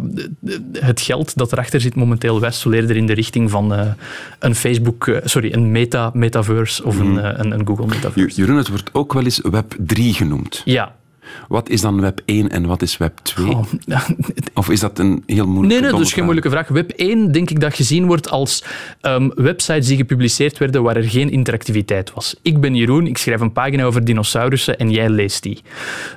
[0.72, 3.86] het geld dat erachter zit momenteel zo eerder in de richting van eh,
[4.38, 8.20] een Facebook, eh, sorry, een meta-metaverse of een, eh, een, een Google metaverse.
[8.20, 10.62] Ju- Jeroen, het wordt ook wel eens Web 3 genoemd.
[10.64, 10.94] Ja.
[11.48, 13.46] Wat is dan Web 1 en wat is Web 2?
[13.46, 13.62] Oh,
[14.54, 16.68] Of is dat een heel moeilijke Nee, nee, dat is geen moeilijke vraag.
[16.68, 18.64] Web 1 denk ik dat gezien wordt als
[19.00, 22.34] ehm, websites die gepubliceerd werden waar er geen interactiviteit was.
[22.42, 25.62] Ik ben Jeroen, ik schrijf een pagina over dinosaurussen en jij leest die.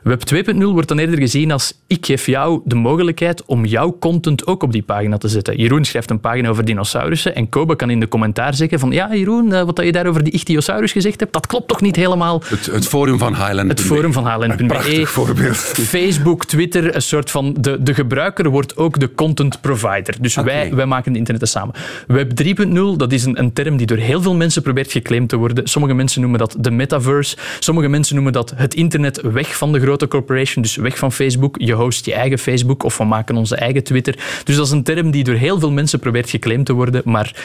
[0.03, 4.47] Web 2.0 wordt dan eerder gezien als ik geef jou de mogelijkheid om jouw content
[4.47, 5.57] ook op die pagina te zetten.
[5.57, 9.15] Jeroen schrijft een pagina over dinosaurussen en Kobe kan in de commentaar zeggen van ja,
[9.15, 11.95] Jeroen, eh, wat dat je daar over die ichthyosaurus gezegd hebt, dat klopt toch niet
[11.95, 12.41] helemaal?
[12.45, 13.69] Het, het forum van Highland.
[13.69, 15.06] Het forum van Highland.be.
[15.09, 15.57] voorbeeld.
[15.57, 17.55] Facebook, Twitter, een soort van...
[17.59, 20.15] De, de gebruiker wordt ook de content provider.
[20.21, 21.75] Dus wij, wij maken de internet samen.
[22.07, 25.35] Web 3.0, dat is een, een term die door heel veel mensen probeert geclaimd te
[25.35, 25.67] worden.
[25.67, 27.37] Sommige mensen noemen dat de metaverse.
[27.59, 31.55] Sommige mensen noemen dat het internet weg van de grote corporation, dus weg van Facebook.
[31.59, 34.13] Je host je eigen Facebook of we maken onze eigen Twitter.
[34.43, 37.35] Dus dat is een term die door heel veel mensen probeert geclaimd te worden, maar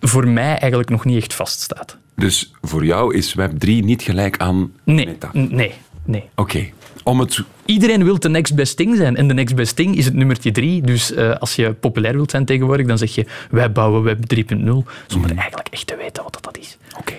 [0.00, 1.96] voor mij eigenlijk nog niet echt vaststaat.
[2.16, 5.30] Dus voor jou is Web 3 niet gelijk aan Nee, Meta.
[5.32, 5.72] nee,
[6.04, 6.24] nee.
[6.34, 6.66] Oké.
[7.02, 7.42] Om het...
[7.64, 9.16] Iedereen wil de next best thing zijn.
[9.16, 10.82] En de next best thing is het nummertje drie.
[10.82, 14.44] Dus eh, als je populair wilt zijn tegenwoordig, dan zeg je wij bouwen web 3.0.
[15.06, 16.76] Zonder eigenlijk echt te weten wat dat is.
[16.98, 17.14] Oké.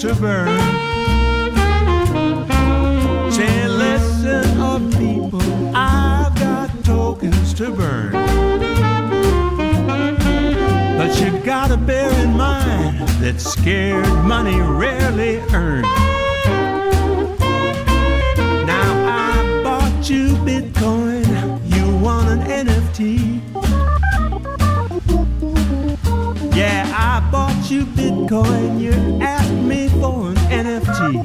[0.00, 0.48] To burn.
[3.30, 5.42] Say, listen up, people,
[5.76, 8.12] I've got tokens to burn.
[10.96, 15.82] But you gotta bear in mind that scared money rarely earned.
[18.66, 21.26] Now I bought you Bitcoin,
[21.76, 23.49] you want an NFT.
[27.30, 31.22] Bought you Bitcoin, you asked me for an NFT.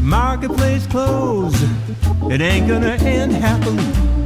[0.00, 1.62] Marketplace closed,
[2.30, 4.21] it ain't gonna end happily.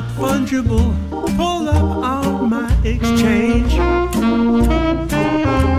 [0.00, 0.94] Not fungible.
[1.36, 3.74] Pull up on my exchange.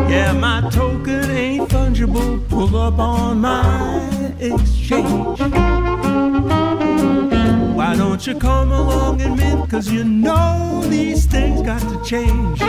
[0.10, 2.48] Yeah, my token ain't fungible.
[2.48, 5.40] Pull up on my exchange.
[7.76, 9.70] Why don't you come along and mint?
[9.70, 12.64] Cause you know these things got to change.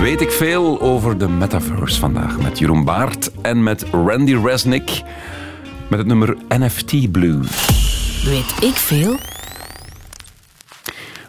[0.00, 5.02] Weet ik veel over de metaverse vandaag met Jeroen Baart en met Randy Resnick
[5.88, 7.78] met het nummer NFT Blues.
[8.24, 9.16] Weet ik veel?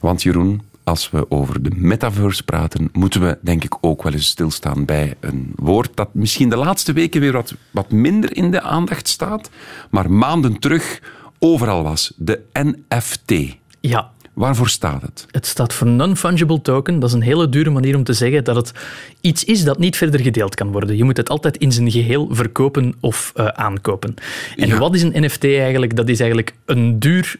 [0.01, 4.27] Want Jeroen, als we over de metaverse praten, moeten we denk ik ook wel eens
[4.27, 8.61] stilstaan bij een woord dat misschien de laatste weken weer wat, wat minder in de
[8.61, 9.49] aandacht staat,
[9.89, 11.01] maar maanden terug
[11.39, 12.13] overal was.
[12.17, 13.33] De NFT.
[13.79, 15.25] Ja, Waarvoor staat het?
[15.31, 16.99] Het staat voor Non-Fungible Token.
[16.99, 18.71] Dat is een hele dure manier om te zeggen dat het
[19.21, 20.97] iets is dat niet verder gedeeld kan worden.
[20.97, 24.15] Je moet het altijd in zijn geheel verkopen of eh, aankopen.
[24.55, 24.77] En Ja.
[24.77, 25.95] wat is een NFT eigenlijk?
[25.95, 27.35] Dat is eigenlijk een duur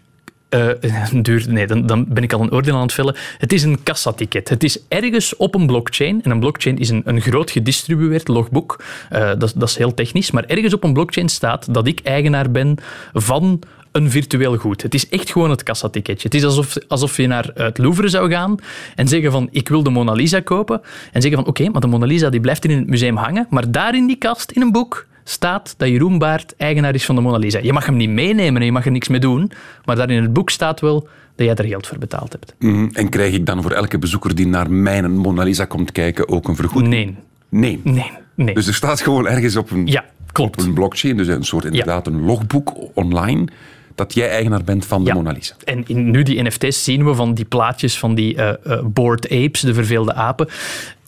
[0.51, 3.15] eh, duur, nee, dan, dan ben ik al een oordeel aan het vellen.
[3.37, 4.49] Het is een kassaticket.
[4.49, 6.23] Het is ergens op een blockchain.
[6.23, 8.83] En een blockchain is een, een groot gedistribueerd logboek.
[9.09, 10.31] Eh, dat, dat is heel technisch.
[10.31, 12.77] Maar ergens op een blockchain staat dat ik eigenaar ben
[13.13, 13.59] van
[13.91, 14.81] een virtueel goed.
[14.81, 16.27] Het is echt gewoon het kassaticketje.
[16.27, 18.55] Het is alsof, alsof je naar het Louvre zou gaan
[18.95, 20.81] en zeggen van ik wil de Mona Lisa kopen.
[21.11, 23.47] En zeggen van oké, maar de Mona Lisa die blijft in het museum hangen.
[23.49, 27.15] Maar daar in die kast, in een boek, staat dat Jeroen Baart eigenaar is van
[27.15, 27.59] de Mona Lisa.
[27.61, 29.51] Je mag hem niet meenemen en je mag er niks mee doen.
[29.85, 32.53] Maar daar in het boek staat wel dat jij er geld voor betaald hebt.
[32.59, 32.87] Mhm.
[32.93, 36.47] En krijg ik dan voor elke bezoeker die naar mijn Mona Lisa komt kijken ook
[36.47, 36.93] een vergoeding?
[36.93, 37.15] Nee,
[37.49, 37.79] Nee.
[37.83, 38.53] nee, nee.
[38.53, 40.59] Dus er staat gewoon ergens op een, Ja, klopt.
[40.59, 43.47] op een blockchain, dus een soort inderdaad een logboek online,
[43.95, 45.13] dat jij eigenaar bent van de Ja.
[45.15, 45.55] Mona Lisa.
[45.63, 49.25] En in, nu die NFT's zien we van die plaatjes van die eh eh, bored
[49.29, 50.47] apes, de verveelde apen.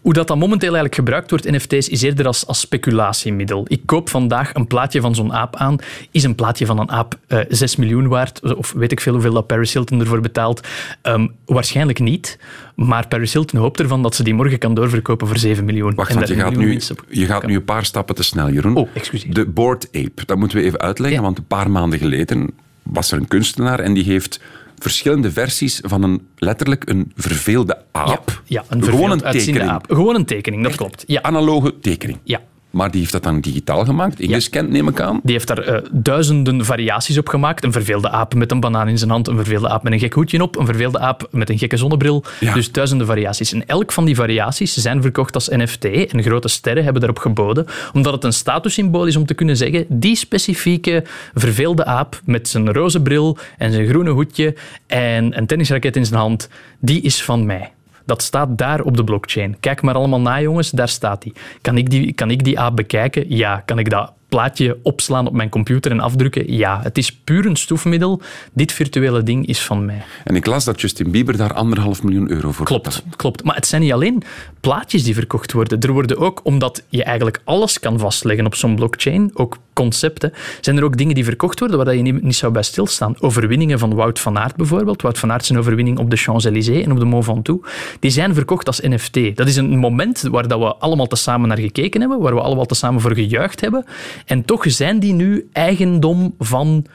[0.04, 3.66] Hoe dat dan momenteel eigenlijk gebruikt wordt, NFT's, is eerder als, als speculatiemiddel.
[3.68, 5.78] Ik koop vandaag een plaatje van zo'n aap aan.
[6.12, 8.56] Is een plaatje van een aap eh 6 miljoen waard?
[8.56, 10.68] Of weet ik veel hoeveel dat Paris Hilton ervoor betaalt?
[11.02, 12.40] Ehm, waarschijnlijk niet.
[12.76, 15.96] Maar Paris Hilton hoopt ervan dat ze die morgen kan doorverkopen voor 7 miljoen.
[15.96, 18.76] Wacht, want je gaat, nu, je gaat nu een paar stappen te snel, Jeroen.
[18.76, 19.34] Oh, excuseer.
[19.34, 21.26] De Bored Ape, dat moeten we even uitleggen, Ja.
[21.26, 22.52] want een paar maanden geleden
[22.84, 24.40] was er een kunstenaar en die heeft
[24.84, 28.42] verschillende versies van een letterlijk een verveelde aap.
[28.46, 29.70] Ja, een Gewoon een tekening.
[29.70, 29.86] aap.
[29.88, 31.04] Gewoon een tekening, dat klopt.
[31.08, 31.22] Ja.
[31.22, 32.20] Analoge tekening.
[32.24, 32.42] ja.
[32.74, 35.20] Maar die heeft dat dan digitaal gemaakt, ingescand neem ik aan.
[35.24, 37.64] Die heeft daar eh, duizenden variaties op gemaakt.
[37.64, 40.14] Een verveelde aap met een banaan in zijn hand, een verveelde aap met een gek
[40.14, 42.24] hoedje op, een verveelde aap met een gekke zonnebril.
[42.40, 42.54] Ja.
[42.54, 43.54] Dus duizenden variaties.
[43.54, 47.66] En elk van die variaties zijn verkocht als NFT en grote sterren hebben daarop geboden,
[47.94, 52.72] omdat het een statussymbool is om te kunnen zeggen die specifieke verveelde aap met zijn
[52.72, 54.56] roze bril en zijn groene hoedje
[54.88, 57.72] en een tennisraket in zijn hand, die is van mij.
[58.06, 59.58] Dat staat daar op de blockchain.
[59.60, 60.72] Kijk maar allemaal na, jongens.
[60.72, 61.34] Daar staat die.
[61.62, 63.36] Kan ik die, kan ik die aap bekijken?
[63.36, 63.64] Ja.
[63.66, 66.54] Kan ik dat plaatje opslaan op mijn computer en afdrukken?
[66.54, 66.80] Ja.
[66.84, 68.22] Het is puur een stoefmiddel.
[68.54, 70.04] Dit virtuele ding is van mij.
[70.24, 73.44] En ik las dat Justin Bieber daar anderhalf miljoen euro voor Klopt, klopt.
[73.44, 74.24] Maar het zijn niet alleen
[74.60, 75.80] plaatjes die verkocht worden.
[75.80, 80.78] Er worden ook, omdat je eigenlijk alles kan vastleggen op zo'n blockchain, ook concepten, zijn
[80.78, 83.16] er ook dingen die verkocht worden waar je niet, niet zou bij stilstaan.
[83.20, 85.02] Overwinningen van Wout van Aert bijvoorbeeld.
[85.02, 87.70] Wout van Aert zijn overwinning op de Champs-Élysées en op de Mont Ventoux.
[88.00, 89.36] Die zijn verkocht als NFT.
[89.36, 92.66] Dat is een moment waar dat we allemaal tezamen naar gekeken hebben, waar we allemaal
[92.66, 93.86] tezamen voor gejuicht hebben.
[94.26, 96.86] En toch zijn die nu eigendom van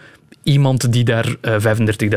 [0.48, 1.54] iemand die daar eh,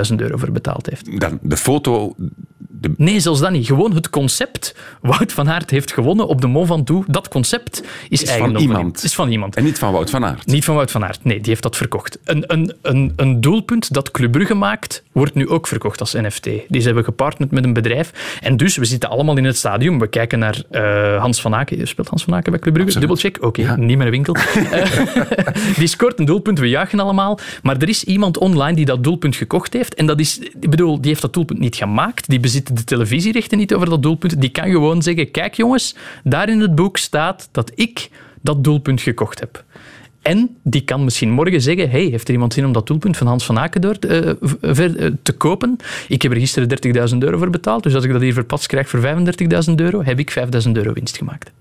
[0.09, 1.19] 35.000 euro voor betaald heeft.
[1.19, 2.13] Dan de foto,
[2.57, 3.65] de, Nee, zelfs dat niet.
[3.65, 4.75] Gewoon het concept.
[5.01, 7.05] Wout van Aert heeft gewonnen op de Mont Ventoux.
[7.09, 9.03] Dat concept is, Is van iemand.
[9.03, 9.55] Is van iemand.
[9.55, 10.45] en niet van Wout van Aert.
[10.45, 11.23] Niet van Wout van Aert.
[11.23, 12.19] Nee, die heeft dat verkocht.
[12.23, 16.43] Een, een, een, een doelpunt dat Club Brugge maakt, wordt nu ook verkocht als NFT.
[16.43, 18.37] Die ze hebben gepartnerd met een bedrijf.
[18.41, 19.99] En dus, we zitten allemaal in het stadium.
[19.99, 21.87] We kijken naar eh, Hans van Aken.
[21.87, 22.99] Speelt Hans van Aken bij Club Brugge?
[22.99, 23.37] Dubbelcheck?
[23.43, 23.75] Oké, Ja.
[23.75, 24.35] niet meer winkel.
[24.71, 24.85] Eh,
[25.77, 27.39] die scoort een doelpunt, we juichen allemaal.
[27.61, 29.93] Maar er is iemand online die dat doelpunt gekocht heeft.
[29.93, 32.29] En dat is, ik bedoel, die heeft dat doelpunt niet gemaakt.
[32.29, 34.41] Die bezit de televisierechten niet over dat doelpunt.
[34.41, 38.09] Die kan gewoon zeggen, kijk jongens, daar in het boek staat dat ik
[38.41, 39.63] dat doelpunt gekocht heb.
[40.21, 43.27] En die kan misschien morgen zeggen: hey, heeft er iemand zin om dat doelpunt van
[43.27, 45.77] Hans van Aken door te, eh, ver- eh, te kopen?
[46.07, 48.89] Ik heb er gisteren 30.000 euro voor betaald, dus als ik dat hier verpatst krijg
[48.89, 51.51] voor 35.000 euro, heb ik 5.000 euro winst gemaakt.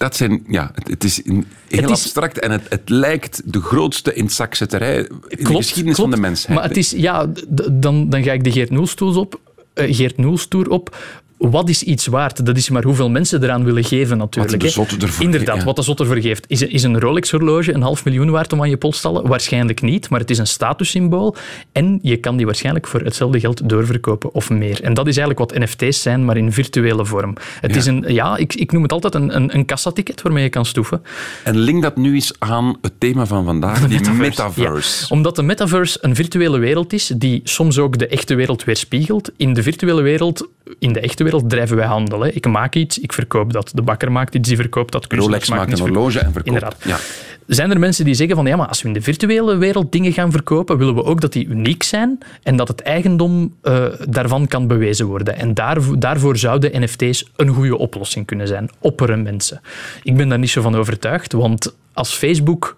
[0.00, 3.60] Dat zijn, ja, het, het is heel Het is- abstract en het, het lijkt de
[3.60, 4.96] grootste inzakzetterij
[5.28, 6.58] in de geschiedenis van de mensheid.
[6.58, 7.26] Maar het is, ja,
[7.72, 9.40] dan, dan ga ik de Geert Noelstoel op.
[9.74, 10.96] eh, Geert Noelstoer op.
[11.40, 12.46] Wat is iets waard?
[12.46, 14.74] Dat is maar hoeveel mensen eraan willen geven, natuurlijk.
[14.74, 15.64] Wat de ervoor Inderdaad, ja.
[15.64, 16.44] wat de zot ervoor geeft.
[16.48, 19.26] Is, is een Rolex-horloge een half miljoen waard om aan je pols te halen?
[19.26, 21.36] Waarschijnlijk niet, maar het is een statussymbool.
[21.72, 24.82] En je kan die waarschijnlijk voor hetzelfde geld doorverkopen of meer.
[24.82, 27.34] En dat is eigenlijk wat NFT's zijn, maar in virtuele vorm.
[27.60, 27.76] Het Ja.
[27.76, 30.64] is een, ja, ik, ik noem het altijd een, een, een kassaticket waarmee je kan
[30.66, 31.02] stoeven.
[31.44, 35.00] En link dat nu eens aan het thema van vandaag, die metaverse.
[35.08, 39.30] Ja, omdat de metaverse een virtuele wereld is die soms ook de echte wereld weerspiegelt.
[39.36, 40.48] In de virtuele wereld,
[40.78, 42.20] in de echte wereld drijven wij handel.
[42.20, 42.28] Hè.
[42.28, 43.70] Ik maak iets, ik verkoop dat.
[43.74, 45.12] De bakker maakt iets, die verkoopt dat.
[45.12, 46.46] Rolex maakt een horloge en verkoopt.
[46.46, 46.76] Inderdaad.
[46.84, 46.98] Ja.
[47.46, 50.12] Zijn er mensen die zeggen van ja, maar als we in de virtuele wereld dingen
[50.12, 54.46] gaan verkopen, willen we ook dat die uniek zijn en dat het eigendom eh, daarvan
[54.46, 55.36] kan bewezen worden.
[55.36, 58.70] En daarvoor, daarvoor zouden NFT's een goede oplossing kunnen zijn.
[58.78, 59.60] Opperen mensen.
[60.02, 62.76] Ik ben daar niet zo van overtuigd, want als Facebook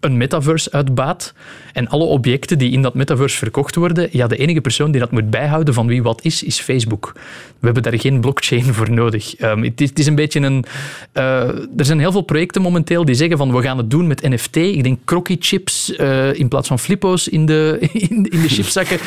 [0.00, 1.32] een metaverse uitbaat
[1.72, 5.10] en alle objecten die in dat metaverse verkocht worden, ja, de enige persoon die dat
[5.10, 7.12] moet bijhouden van wie wat is, is Facebook.
[7.58, 9.36] We hebben daar geen blockchain voor nodig.
[9.36, 10.64] Ehm, het, is, het is een beetje een...
[11.12, 14.22] eh, er zijn heel veel projecten momenteel die zeggen van we gaan het doen met
[14.22, 14.56] NFT.
[14.56, 17.78] Ik denk crocky-chips eh, in plaats van flippo's in de,
[18.08, 18.98] in, in de chipzakken.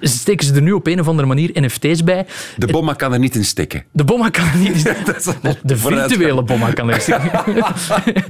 [0.00, 2.26] Dus steken ze er nu op een of andere manier NFT's bij.
[2.56, 3.84] De bomma kan er niet in stikken.
[3.92, 4.74] De bomma kan er niet...
[5.16, 7.04] Is al De virtuele bomma kan er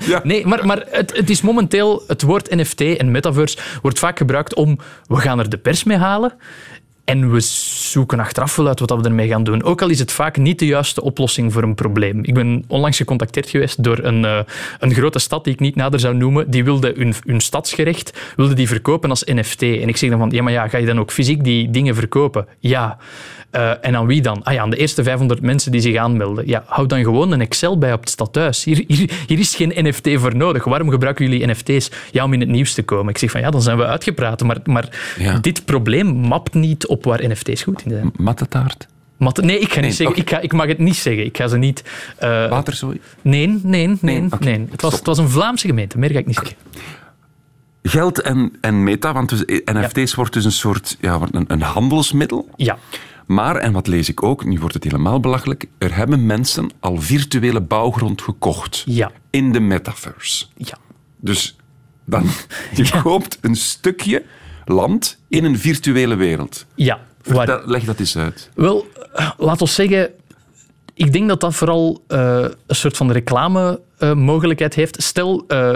[0.07, 0.21] Ja.
[0.25, 2.03] Nee, maar, maar het, het is momenteel...
[2.07, 4.79] Het woord NFT en metaverse wordt vaak gebruikt om...
[5.07, 6.33] We gaan er de pers mee halen.
[7.07, 9.63] En we zoeken achteraf wel uit wat we ermee gaan doen.
[9.63, 12.25] Ook al is het vaak niet de juiste oplossing voor een probleem.
[12.25, 14.39] Ik ben onlangs gecontacteerd geweest door een, eh,
[14.79, 16.51] een grote stad die ik niet nader zou noemen.
[16.51, 19.63] Die wilde hun, hun stadsgerecht wilde die verkopen als NFT.
[19.63, 21.95] En ik zeg dan van, ja, maar ja, ga je dan ook fysiek die dingen
[21.95, 22.47] verkopen?
[22.59, 22.99] Ja.
[23.51, 24.43] Eh, en aan wie dan?
[24.43, 26.47] Ah ja, aan de eerste 500 mensen die zich aanmelden.
[26.49, 28.65] Ja, houd dan gewoon een Excel bij op het stadhuis.
[28.65, 30.65] Hier, hier, hier is geen NFT voor nodig.
[30.65, 31.91] Waarom gebruiken jullie NFT's?
[32.11, 33.09] Ja, om in het nieuws te komen.
[33.09, 34.43] Ik zeg van, ja, dan zijn we uitgepraat.
[34.43, 35.39] Maar, maar Ja.
[35.39, 38.13] dit probleem mapt niet op waar NFT's goed in zijn.
[38.17, 40.17] Mattetaart, Mat- nee, ik ga niet zeggen.
[40.17, 41.25] Ik, ga, ik mag het niet zeggen.
[41.25, 41.85] Ik ga ze niet...
[42.19, 43.01] eh, waterzooi.
[43.23, 43.97] nee, nee, nee.
[44.01, 44.67] Nee, nee.
[44.71, 45.07] Het, was, Stop.
[45.07, 45.99] het was een Vlaamse gemeente.
[45.99, 46.57] Meer ga ik niet zeggen.
[47.83, 52.49] Geld en, en meta, want dus, NFT's wordt dus een soort ja, een, een handelsmiddel.
[52.57, 52.79] Ja.
[53.27, 57.01] Maar, en wat lees ik ook, nu wordt het helemaal belachelijk, er hebben mensen al
[57.01, 59.11] virtuele bouwgrond gekocht Ja.
[59.31, 60.47] in de metaverse.
[60.57, 60.79] Ja.
[61.21, 61.57] Dus
[62.05, 62.25] dan,
[62.75, 64.23] je koopt een stukje
[64.65, 66.67] land in een virtuele wereld.
[66.75, 67.01] Ja.
[67.25, 68.51] Waar- Vertel- leg dat eens uit.
[68.55, 68.87] Wel,
[69.39, 70.11] laat ons zeggen,
[70.95, 73.81] ik denk dat dat vooral eh, een soort van reclame
[74.15, 75.03] mogelijkheid heeft.
[75.03, 75.75] Stel, eh,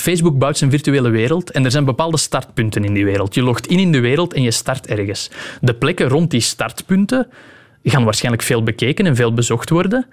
[0.00, 3.34] Facebook bouwt zijn virtuele wereld en er zijn bepaalde startpunten in die wereld.
[3.34, 5.30] Je logt in in de wereld en je start ergens.
[5.60, 7.28] De plekken rond die startpunten
[7.84, 10.06] gaan waarschijnlijk veel bekeken en veel bezocht worden.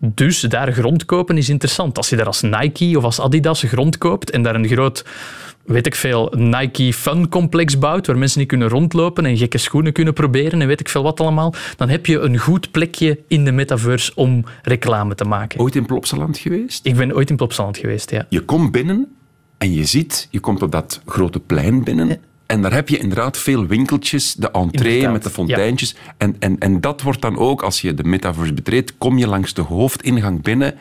[0.00, 1.96] Dus daar grond kopen is interessant.
[1.96, 5.04] Als je daar als Nike of als Adidas grond koopt en daar een groot,
[5.64, 9.92] weet ik veel, Nike Fun Complex bouwt, waar mensen niet kunnen rondlopen en gekke schoenen
[9.92, 13.44] kunnen proberen en weet ik veel wat allemaal, dan heb je een goed plekje in
[13.44, 15.60] de metaverse om reclame te maken.
[15.60, 16.86] Ooit in Plopsaland geweest?
[16.86, 18.26] Ik ben ooit in Plopsaland geweest, ja.
[18.28, 19.08] Je komt binnen
[19.62, 22.20] en je ziet, je komt op dat grote plein binnen.
[22.46, 25.94] En daar heb je inderdaad veel winkeltjes, de entree Inderdaad, met de fonteintjes.
[26.16, 29.54] En, en, en dat wordt dan ook, als je de metaverse betreedt, kom je langs
[29.54, 30.74] de hoofdingang binnen.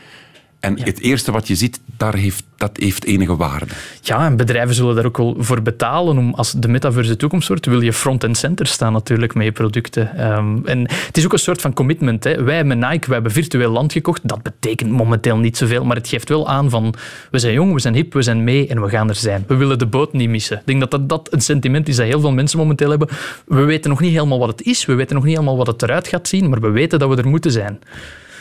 [0.61, 3.65] En het eerste wat je ziet, daar heeft, dat heeft enige waarde.
[4.01, 6.17] Ja, en bedrijven zullen daar ook wel voor betalen.
[6.17, 9.45] Om, als de metaverse de toekomst wordt, wil je front en center staan natuurlijk met
[9.45, 10.17] je producten.
[10.17, 12.23] Ehm, en het is ook een soort van commitment.
[12.23, 12.43] Hè.
[12.43, 14.27] Wij hebben Nike, we hebben virtueel land gekocht.
[14.27, 16.93] Dat betekent momenteel niet zoveel, maar het geeft wel aan van
[17.31, 19.43] we zijn jong, we zijn hip, we zijn mee en we gaan er zijn.
[19.47, 20.57] We willen de boot niet missen.
[20.57, 23.07] Ik denk dat dat, dat een sentiment is dat heel veel mensen momenteel hebben.
[23.45, 25.81] We weten nog niet helemaal wat het is, we weten nog niet helemaal wat het
[25.81, 27.79] eruit gaat zien, maar we weten dat we er moeten zijn.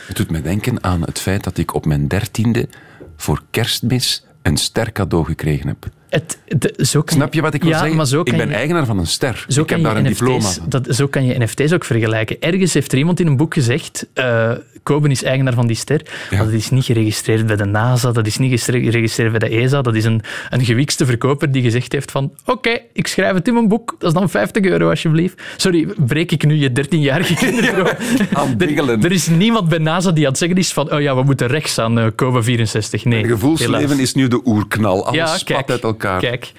[0.07, 2.67] Het doet me denken aan het feit dat ik op mijn dertiende
[3.17, 5.85] voor kerstmis een ster cadeau gekregen heb.
[6.09, 7.97] Het, de- zo kan Snap je wat ik wil ja, zeggen?
[7.97, 9.45] Maar zo ik ben je- eigenaar van een ster.
[9.47, 10.69] Zo ik kan heb daar een NFT's, diploma van.
[10.69, 12.39] Dat, zo kan je NFT's ook vergelijken.
[12.41, 14.51] Ergens heeft er iemand in een boek gezegd, eh
[14.83, 16.01] Koben is eigenaar van die ster,
[16.31, 19.81] maar dat is niet geregistreerd bij de NASA, dat is niet geregistreerd bij de ESA,
[19.81, 23.53] dat is een, een gewikste verkoper die gezegd heeft van oké, ik schrijf het in
[23.53, 25.41] mijn boek, dat is dan 50 euro alsjeblieft.
[25.57, 27.87] Sorry, breek ik nu je 13-jarige kinderdroom?
[28.33, 28.99] Aan biggelen.
[28.99, 31.23] er, er is niemand bij NASA die aan het zeggen is van oh ja, we
[31.23, 33.03] moeten rechts aan eh Koben 64.
[33.05, 33.99] Nee, Mijn gevoelsleven helaas.
[33.99, 35.05] is nu de oerknal.
[35.05, 36.19] Alles Ja, spat kijk, uit elkaar.
[36.19, 36.51] Kijk.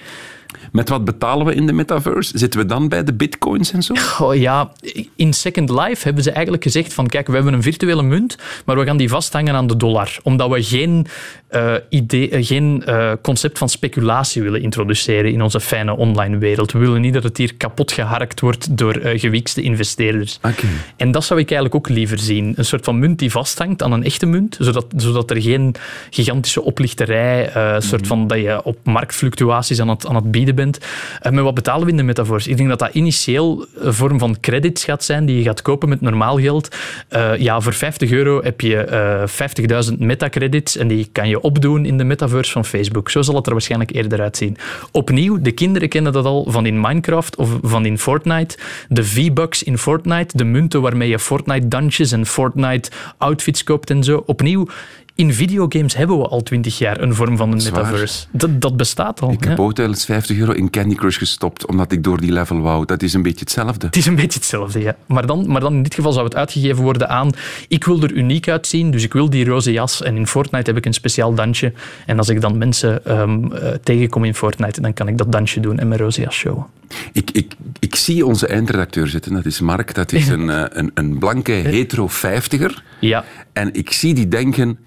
[0.73, 2.37] Met wat betalen we in de metaverse?
[2.37, 3.93] Zitten we dan bij de bitcoins en zo?
[4.19, 4.71] Oh ja,
[5.15, 8.77] in Second Life hebben ze eigenlijk gezegd van kijk, we hebben een virtuele munt, maar
[8.77, 10.17] we gaan die vasthangen aan de dollar.
[10.23, 11.07] Omdat we geen,
[11.47, 16.71] eh, idee, eh, geen eh, concept van speculatie willen introduceren in onze fijne online wereld.
[16.71, 20.39] We willen niet dat het hier kapot geharkt wordt door gewiekste investeerders.
[20.41, 20.67] Oké.
[20.95, 22.53] En dat zou ik eigenlijk ook liever zien.
[22.55, 25.75] Een soort van munt die vasthangt aan een echte munt, zodat, zodat er geen
[26.09, 30.62] gigantische oplichterij, een soort van dat je op marktfluctuaties aan het, aan het bieden bent.
[30.71, 32.49] Eh, maar wat betalen we in de metaverse?
[32.49, 35.89] Ik denk dat dat initieel een vorm van credits gaat zijn die je gaat kopen
[35.89, 36.75] met normaal geld.
[37.07, 41.85] Eh, ja, voor 50 euro heb je eh 50.000 metacredits en die kan je opdoen
[41.85, 43.09] in de metaverse van Facebook.
[43.09, 44.57] Zo zal het er waarschijnlijk eerder uitzien.
[44.91, 48.57] Opnieuw, de kinderen kennen dat al van in Minecraft of van in Fortnite.
[48.89, 54.03] De V-Bucks in Fortnite, de munten waarmee je Fortnite dansjes en Fortnite outfits koopt en
[54.03, 54.23] zo.
[54.25, 54.67] Opnieuw,
[55.15, 58.25] in videogames hebben we al 20 jaar een vorm van een metaverse.
[58.31, 59.31] Dat, dat bestaat al.
[59.31, 59.49] Ik ja.
[59.49, 62.61] heb ook wel eens 50 euro in Candy Crush gestopt, omdat ik door die level
[62.61, 62.85] wou.
[62.85, 63.85] Dat is een beetje hetzelfde.
[63.85, 64.95] Het is een beetje hetzelfde, ja.
[65.05, 67.31] Maar dan, maar dan in dit geval zou het uitgegeven worden aan
[67.67, 70.01] ik wil er uniek uitzien, dus ik wil die roze jas.
[70.01, 71.73] En in Fortnite heb ik een speciaal dansje.
[72.05, 75.59] En als ik dan mensen ehm, eh, tegenkom in Fortnite, dan kan ik dat dansje
[75.59, 76.65] doen en mijn roze jas showen.
[77.11, 79.93] Ik, ik, ik zie onze eindredacteur zitten, dat is Mark.
[79.93, 82.83] Dat is een, eh, een, een blanke hetero vijftiger.
[82.99, 83.23] Ja,
[83.53, 84.79] En ik zie die denken,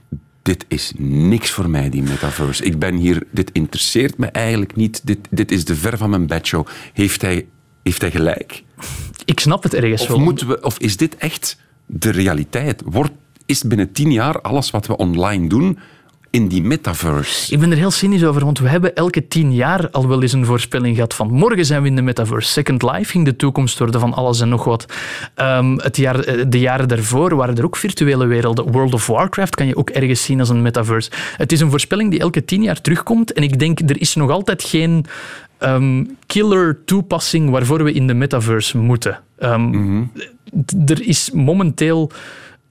[0.43, 2.65] dit is niks voor mij, die metaverse.
[2.65, 5.07] Ik ben hier, dit interesseert me eigenlijk niet.
[5.07, 6.67] Dit, dit is de ver van mijn bedshow.
[6.93, 7.47] Heeft hij,
[7.83, 8.65] heeft hij gelijk?
[9.25, 10.19] ik snap het ergens Of, wel.
[10.19, 12.83] moeten we, of is dit echt de realiteit?
[12.85, 13.13] Wordt,
[13.47, 15.79] is binnen tien jaar alles wat we online doen
[16.31, 17.53] in die metaverse?
[17.53, 20.33] Ik ben er heel cynisch over, want we hebben elke tien jaar al wel eens
[20.33, 22.51] een voorspelling gehad van morgen zijn we in de metaverse.
[22.51, 24.87] Second Life ging de toekomst worden van alles en nog wat.
[25.35, 28.73] Ehm, het jaar, eh, de jaren daarvoor waren er ook virtuele werelden.
[28.73, 31.11] World of Warcraft kan je ook ergens zien als een metaverse.
[31.37, 34.31] Het is een voorspelling die elke tien jaar terugkomt en ik denk, er is nog
[34.31, 35.05] altijd geen
[35.59, 39.21] ehm, killer toepassing waarvoor we in de metaverse moeten.
[39.39, 40.03] Ehm,
[40.67, 42.11] d- Er is momenteel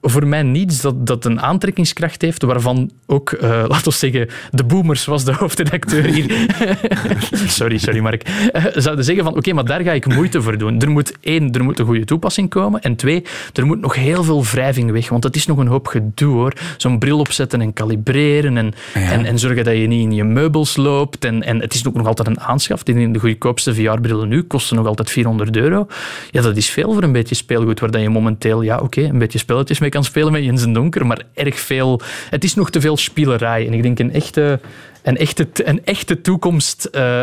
[0.00, 4.64] voor mij niets dat, dat een aantrekkingskracht heeft, waarvan ook, eh laten we zeggen, de
[4.64, 6.46] boomers was de hoofdredacteur hier.
[7.58, 8.22] sorry, sorry Mark.
[8.22, 10.80] Eh, zouden zeggen van, oké, maar daar ga ik moeite voor doen.
[10.80, 12.82] Er moet één, er moet een goede toepassing komen.
[12.82, 15.86] En twee, er moet nog heel veel wrijving weg, want het is nog een hoop
[15.86, 16.52] gedoe hoor.
[16.76, 20.76] Zo'n bril opzetten en kalibreren en, en, en zorgen dat je niet in je meubels
[20.76, 21.24] loopt.
[21.24, 22.82] En, en het is ook nog altijd een aanschaf.
[22.82, 25.86] Die de goedkoopste VR-brillen nu kosten nog altijd 400 euro.
[26.30, 29.18] Ja, dat is veel voor een beetje speelgoed, waar dat je momenteel, ja oké, een
[29.18, 32.00] beetje spelletjes mee kan spelen met Jens en Donker, maar erg veel...
[32.30, 33.66] Het is nog te veel spielerij.
[33.66, 34.60] En ik denk een echte,
[35.02, 37.22] een echte, een echte toekomst eh,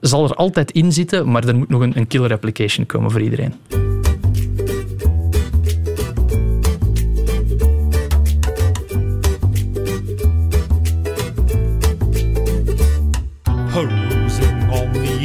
[0.00, 3.20] zal er altijd in zitten, maar er moet nog een, een killer application komen voor
[3.20, 3.54] iedereen.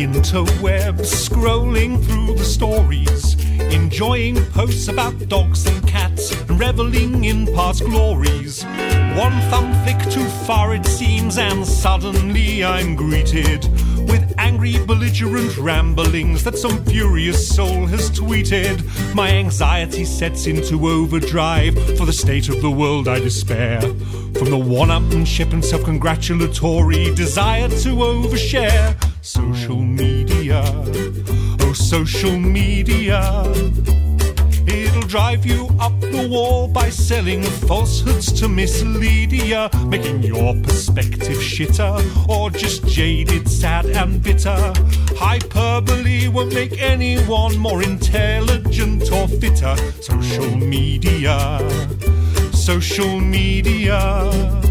[0.01, 3.20] Interwebs, scrolling through the stories.
[3.91, 8.63] Enjoying posts about dogs and cats, and reveling in past glories.
[8.63, 13.65] One thumb flick too far it seems, and suddenly I'm greeted
[14.07, 18.81] with angry, belligerent ramblings that some furious soul has tweeted.
[19.13, 21.75] My anxiety sets into overdrive.
[21.97, 23.81] For the state of the world, I despair.
[23.81, 28.95] From the one-upmanship and self-congratulatory desire to overshare.
[29.21, 30.40] Social media,
[31.91, 33.43] social media.
[34.65, 41.35] It'll drive you up the wall by selling falsehoods to mislead ya, making your perspective
[41.35, 44.55] shitter or just jaded, sad, and bitter.
[45.17, 49.75] Hyperbole won't make anyone more intelligent or fitter.
[49.99, 51.59] Social media,
[52.53, 54.70] social media.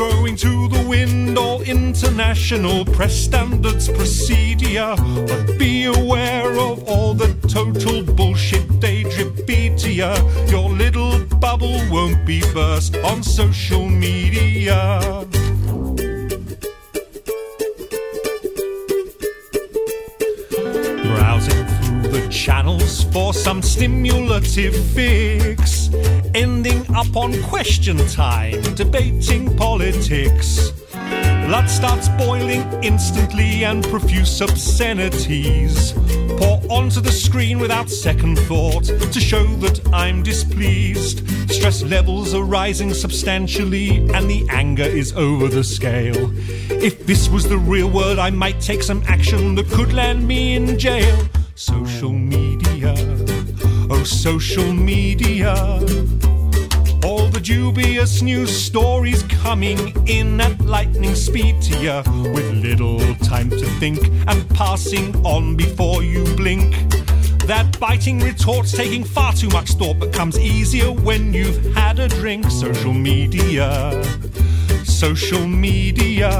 [0.00, 4.96] Going to the wind, all international press standards precede ya.
[4.96, 9.46] But be aware of all the total bullshit they drip
[9.84, 10.16] ya.
[10.48, 15.00] Your little bubble won't be burst on social media.
[21.12, 25.79] Browsing through the channels for some stimulative fix.
[26.34, 30.70] Ending up on question time, debating politics.
[31.46, 35.92] Blood starts boiling instantly and profuse obscenities
[36.38, 41.28] pour onto the screen without second thought to show that I'm displeased.
[41.50, 46.30] Stress levels are rising substantially and the anger is over the scale.
[46.70, 50.54] If this was the real world, I might take some action that could land me
[50.54, 51.26] in jail.
[51.56, 52.94] Social media,
[54.04, 55.54] social media.
[57.04, 63.50] All the dubious news stories coming in at lightning speed to you with little time
[63.50, 66.74] to think and passing on before you blink.
[67.46, 72.08] That biting retort's taking far too much thought, but comes easier when you've had a
[72.08, 72.50] drink.
[72.50, 74.02] Social media,
[74.84, 76.30] social media.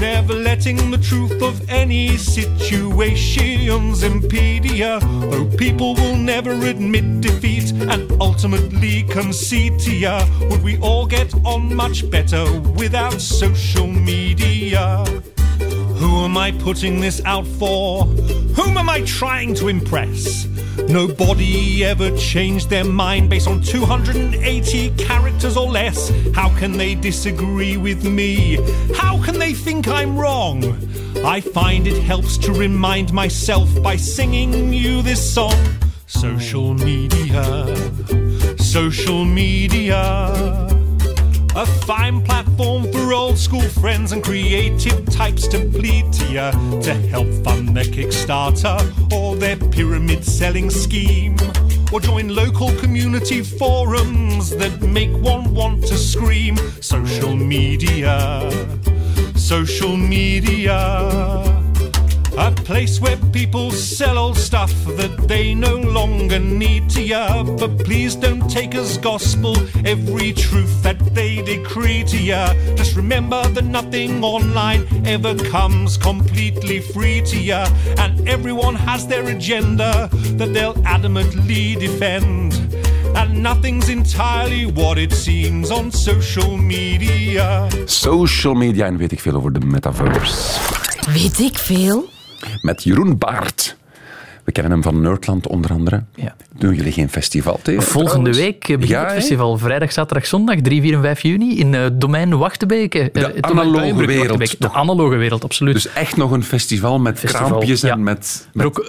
[0.00, 4.98] Never letting the truth of any situations impede ya.
[4.98, 10.26] Though people will never admit defeat and ultimately concede to ya.
[10.48, 12.44] Would we all get on much better
[12.78, 15.04] without social media?
[15.98, 18.04] Who am I putting this out for?
[18.56, 20.46] Whom am I trying to impress?
[20.88, 26.12] Nobody ever changed their mind based on 280 characters or less.
[26.34, 28.58] How can they disagree with me?
[28.94, 30.64] How can they think I'm wrong?
[31.24, 35.54] I find it helps to remind myself by singing you this song.
[36.06, 37.76] Social media,
[38.58, 40.79] social media.
[41.56, 46.94] A fine platform for old school friends and creative types to plead to ya to
[46.94, 48.78] help fund their Kickstarter
[49.12, 51.36] or their pyramid selling scheme.
[51.92, 56.56] Or join local community forums that make one want to scream.
[56.80, 58.48] Social media,
[59.34, 61.59] social media.
[62.38, 67.42] A place where people sell old stuff that they no longer need to ya.
[67.42, 72.54] But please don't take as gospel every truth that they decree to ya.
[72.76, 77.66] Just remember that nothing online ever comes completely free to ya.
[77.98, 80.08] And everyone has their agenda
[80.38, 82.54] that they'll adamantly defend.
[83.16, 87.68] And nothing's entirely what it seems on social media.
[87.86, 90.58] Social media en weet ik veel over de metaverse.
[91.12, 92.08] Weet ik veel?
[92.60, 93.76] Met Jeroen Baart.
[94.44, 96.02] We kennen hem van Nerdland onder andere.
[96.14, 96.34] Ja.
[96.58, 97.82] Doen jullie geen festival tegen?
[97.82, 98.38] Volgende trouwens?
[98.38, 99.58] week begint Ja, het festival.
[99.58, 102.98] Vrijdag, zaterdag, zondag, 3, 4 en 5 juni in eh domein Wachtebeke.
[102.98, 104.60] Eh, De het domein analoge wereld.
[104.60, 105.74] De analoge wereld, absoluut.
[105.74, 107.90] Dus echt nog een festival met Festival, kraampjes ja.
[107.92, 108.48] en met...
[108.52, 108.64] met...
[108.64, 108.84] Rook,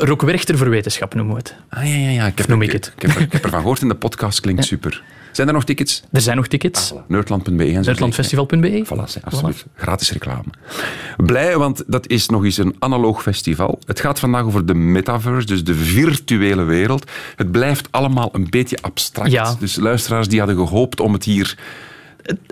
[0.58, 1.56] voor wetenschap noemen we het.
[1.70, 2.26] Ah, ja, ja, ja.
[2.26, 2.92] Ik heb, noem ik ik, het.
[2.96, 5.04] Ik heb, er- ik heb ervan gehoord in de podcast, klinkt super.
[5.32, 6.04] Zijn er nog tickets?
[6.12, 6.94] Er zijn nog tickets.
[7.08, 7.90] Nerdland.be en zo.
[7.90, 8.86] Nerdlandfestival.be.
[8.86, 9.66] Voilà, alsjeblieft.
[9.76, 10.44] Gratis reclame.
[11.18, 13.80] Blij, want dat is nog eens een analoog festival.
[13.86, 17.12] Het gaat vandaag over de metaverse, dus de virtuele wereld.
[17.36, 19.32] Het blijft allemaal een beetje abstract.
[19.32, 19.56] Ja.
[19.60, 21.58] Dus luisteraars die hadden gehoopt om het hier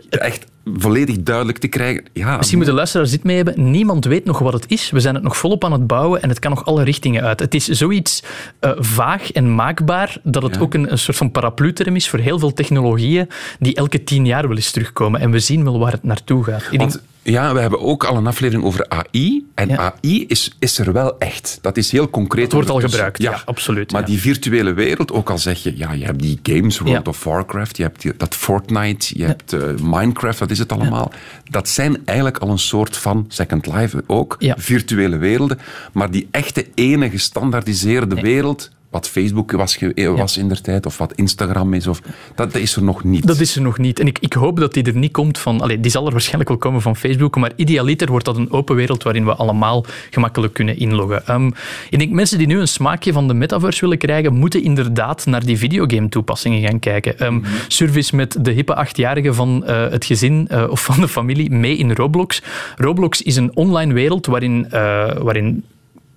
[0.09, 0.45] echt
[0.77, 2.03] volledig duidelijk te krijgen.
[2.13, 3.71] Ja, Misschien moeten luisteraars dit mee hebben.
[3.71, 4.89] Niemand weet nog wat het is.
[4.91, 7.39] We zijn het nog volop aan het bouwen en het kan nog alle richtingen uit.
[7.39, 8.23] Het is zoiets
[8.59, 10.61] eh, vaag en maakbaar dat het Ja.
[10.61, 14.47] ook een, een soort van paraplu-term is voor heel veel technologieën die elke tien jaar
[14.47, 15.19] wel eens terugkomen.
[15.21, 16.61] En we zien wel waar het naartoe gaat.
[16.61, 19.45] Ik denk, Want ja, we hebben ook al een aflevering over AI.
[19.55, 19.77] En Ja.
[20.03, 21.59] AI is, is er wel echt.
[21.61, 22.43] Dat is heel concreet.
[22.43, 24.07] Het wordt al gebruikt, ja, absoluut, Maar ja.
[24.07, 27.77] die virtuele wereld, ook al zeg je, ja, je hebt die games, World of Warcraft,
[27.77, 31.11] je hebt die- dat Fortnite, je hebt eh, Minecraft, wat is het allemaal?
[31.49, 35.59] Dat zijn eigenlijk al een soort van Second Life ook, virtuele werelden.
[35.93, 40.97] Maar die echte enige gestandaardiseerde wereld wat Facebook was, eh, was in der tijd, of
[40.97, 41.87] wat Instagram is.
[41.87, 42.01] Of,
[42.35, 43.27] dat, dat is er nog niet.
[43.27, 43.99] Dat is er nog niet.
[43.99, 45.61] En ik, ik hoop dat die er niet komt van...
[45.61, 48.75] Allee, die zal er waarschijnlijk wel komen van Facebook, maar idealiter wordt dat een open
[48.75, 51.27] wereld waarin we allemaal gemakkelijk kunnen inloggen.
[51.27, 51.47] Ehm,
[51.89, 55.45] ik denk, mensen die nu een smaakje van de metaverse willen krijgen, moeten inderdaad naar
[55.45, 57.43] die videogame-toepassingen gaan kijken.
[57.67, 61.51] Surf eens met de hippe achtjarigen van eh, het gezin eh, of van de familie
[61.51, 62.41] mee in Roblox.
[62.75, 65.63] Roblox is een online wereld waarin, waarin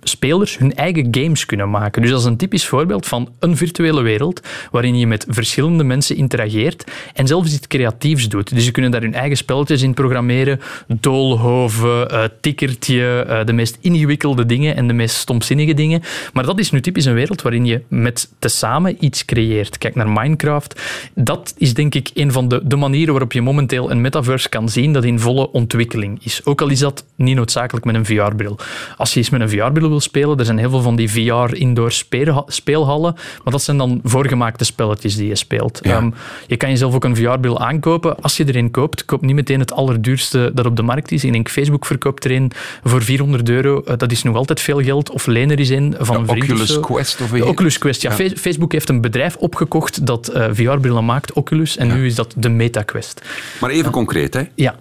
[0.03, 2.01] spelers hun eigen games kunnen maken.
[2.01, 4.41] Dus dat is een typisch voorbeeld van een virtuele wereld
[4.71, 8.55] waarin je met verschillende mensen interageert en zelfs iets creatiefs doet.
[8.55, 10.59] Dus ze kunnen daar hun eigen spelletjes in programmeren.
[10.87, 16.01] Doolhoven, eh, tikkertje, eh, de meest ingewikkelde dingen en de meest stomzinnige dingen.
[16.33, 19.77] Maar dat is nu typisch een wereld waarin je met tezamen iets creëert.
[19.77, 20.81] Kijk naar Minecraft.
[21.15, 24.69] Dat is denk ik een van de, de manieren waarop je momenteel een metaverse kan
[24.69, 26.41] zien dat in volle ontwikkeling is.
[26.45, 28.59] Ook al is dat niet noodzakelijk met een VR-bril.
[28.97, 31.91] Als je eens met een VR-bril wil spelen, er zijn heel veel van die VR-indoor
[31.91, 33.13] speelha- speelhallen,
[33.43, 35.79] maar dat zijn dan voorgemaakte spelletjes die je speelt.
[35.81, 35.97] Ja.
[35.97, 36.09] Ehm,
[36.47, 38.21] je kan jezelf ook een VR-bril aankopen.
[38.21, 41.23] Als je erin koopt, koop niet meteen het allerduurste dat op de markt is.
[41.23, 42.51] Ik denk Facebook verkoopt er een
[42.83, 43.81] voor 400 euro.
[43.81, 45.09] Eh, dat is nog altijd veel geld.
[45.09, 46.79] Of leen er eens een van een vriend Oculus.
[46.79, 48.11] Quest of De Oculus Quest, ja.
[48.35, 52.49] Facebook heeft een bedrijf opgekocht dat eh, VR-brillen maakt, Oculus, en nu is dat de
[52.49, 53.21] Meta Quest.
[53.61, 54.41] Maar even concreet, hè.
[54.55, 54.75] Ja.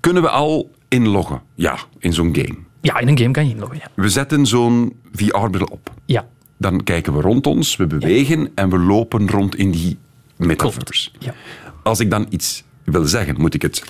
[0.00, 1.40] kunnen we al inloggen?
[1.54, 2.54] Ja, in zo'n game.
[2.80, 3.90] Ja, in een game kan je inloggen, ja.
[3.94, 5.92] We zetten zo'n VR-bril op.
[6.04, 6.26] Ja,
[6.56, 9.98] Dan kijken we rond ons, we bewegen en we lopen rond in die
[10.36, 11.10] metaverse.
[11.18, 11.34] ja.
[11.82, 13.82] Als ik dan iets wil zeggen, moet ik het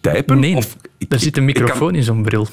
[0.00, 0.38] typen?
[0.40, 2.46] Nee, Of ik- er zit een kan- microfoon in zo'n bril.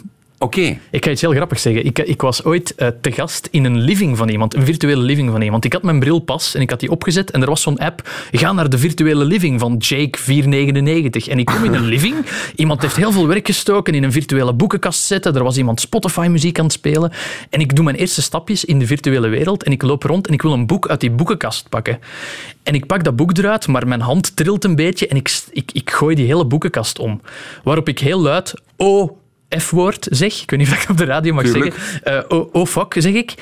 [0.44, 1.86] Oké, Ik ga iets heel grappigs zeggen.
[1.86, 5.32] Ik, ik was ooit eh, te gast in een living van iemand, een virtuele living
[5.32, 5.66] van iemand.
[5.66, 8.10] Ik had mijn bril pas en ik had die opgezet en er was zo'n app.
[8.32, 11.30] Ga naar de virtuele living van Jake499.
[11.30, 12.16] En ik kom in een living.
[12.56, 15.36] Iemand heeft heel veel werk gestoken in een virtuele boekenkast zetten.
[15.36, 17.12] Er was iemand Spotify-muziek aan het spelen.
[17.50, 20.34] En ik doe mijn eerste stapjes in de virtuele wereld en ik loop rond en
[20.34, 22.00] ik wil een boek uit die boekenkast pakken.
[22.64, 25.72] En ik pak dat boek eruit, maar mijn hand trilt een beetje en ik, ik,
[25.74, 27.22] ik gooi die hele boekenkast om.
[27.64, 29.22] Waarop ik heel luid, oh,
[29.60, 30.42] F-woord zeg.
[30.42, 31.76] Ik weet niet of ik op de radio mag Tuurlijk.
[32.04, 32.54] zeggen.
[32.54, 33.34] Oh fuck, zeg ik.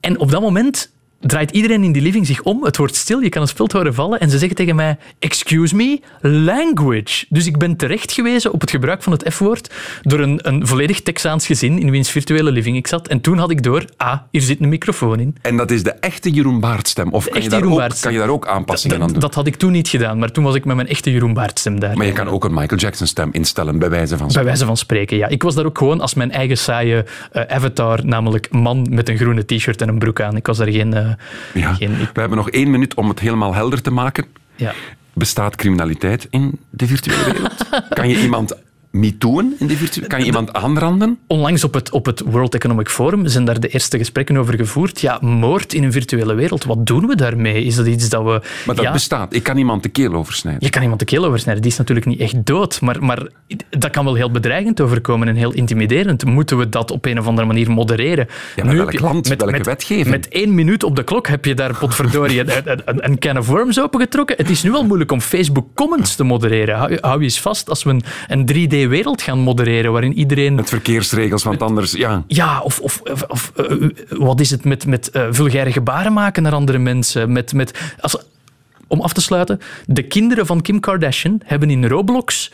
[0.00, 0.92] En op dat moment
[1.26, 2.64] draait iedereen in die living zich om.
[2.64, 4.20] Het wordt stil, je kan een speld horen vallen.
[4.20, 7.26] En ze zeggen tegen mij, excuse me, language.
[7.28, 9.70] Dus ik ben terecht gewezen op het gebruik van het F-woord
[10.02, 13.08] door een, een volledig Texaans gezin in wiens virtuele living ik zat.
[13.08, 15.36] En toen had ik door, ah, hier zit een microfoon in.
[15.42, 17.12] en dat is de echte Jeroen Baardstem?
[17.12, 19.18] Of kan je, daar ook, kan je daar ook aanpassingen aan doen?
[19.18, 21.80] Dat had ik toen niet gedaan, maar toen was ik met mijn echte Jeroen Baardstem
[21.80, 21.96] daar.
[21.96, 24.76] maar je kan ook een Michael Jackson stem instellen, bij wijze van Bij wijze van
[24.76, 25.28] spreken, ja.
[25.28, 29.16] Ik was daar ook gewoon als mijn eigen saaie eh, avatar, namelijk man met een
[29.16, 30.36] groene t-shirt en een broek aan.
[30.36, 30.94] Ik was daar geen...
[30.94, 31.08] eh,
[31.54, 31.74] Ja.
[31.74, 34.24] geen We hebben nog één minuut om het helemaal helder te maken.
[34.56, 34.72] ja.
[35.16, 37.54] Bestaat criminaliteit in de virtuele wereld?
[37.88, 38.54] kan je iemand
[38.94, 40.08] MeToo'en in de virtuele...
[40.08, 41.18] Kan je iemand aanranden?
[41.26, 45.00] Onlangs op het, op het World Economic Forum zijn daar de eerste gesprekken over gevoerd.
[45.00, 47.64] Ja, moord in een virtuele wereld, wat doen we daarmee?
[47.64, 48.40] Is dat iets dat we...
[48.66, 49.34] Maar dat ja, bestaat.
[49.34, 50.64] Ik kan iemand de keel oversnijden.
[50.64, 52.80] je kan iemand de keel oversnijden, die is natuurlijk niet echt dood.
[52.80, 53.28] Maar, maar
[53.70, 56.24] dat kan wel heel bedreigend overkomen en heel intimiderend.
[56.24, 58.26] Moeten we dat op een of andere manier modereren?
[58.56, 60.08] Ja, maar Nu welk land, welke wetgeving?
[60.08, 62.50] Met één minuut op de klok heb je daar potverdorie een,
[62.84, 64.36] een, een, can of worms opengetrokken.
[64.36, 66.76] Het is nu al moeilijk om Facebook comments te modereren.
[66.76, 68.46] Hou, hou je eens vast, als we een, een
[68.84, 70.54] 3D-wereld gaan modereren, waarin iedereen...
[70.54, 71.92] Met verkeersregels, want anders...
[71.92, 76.12] Ja, Ja, of, of, of, of, eh, wat is het met, met eh, vulgaire gebaren
[76.12, 77.32] maken naar andere mensen?
[77.32, 78.16] Met, met, als,
[78.86, 82.52] om af te sluiten, de kinderen van Kim Kardashian hebben in Roblox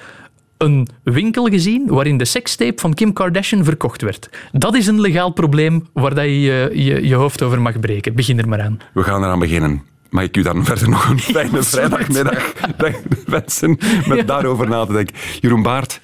[0.56, 4.28] een winkel gezien waarin de sekstape van Kim Kardashian verkocht werd.
[4.52, 8.14] Dat is een legaal probleem waar dat je, je je je hoofd over mag breken.
[8.14, 8.78] Begin er maar aan.
[8.92, 9.82] we gaan eraan beginnen.
[10.10, 12.52] Mag ik u dan verder nog een fijne vrijdagmiddag
[13.26, 15.16] wensen met daarover na te denken.
[15.40, 16.00] Jeroen Baart,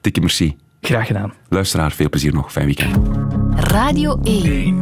[0.00, 0.56] dikke merci.
[0.80, 1.32] Graag gedaan.
[1.48, 2.52] Luisteraar, veel plezier nog.
[2.52, 2.96] Fijn weekend.
[3.54, 4.80] Radio 1.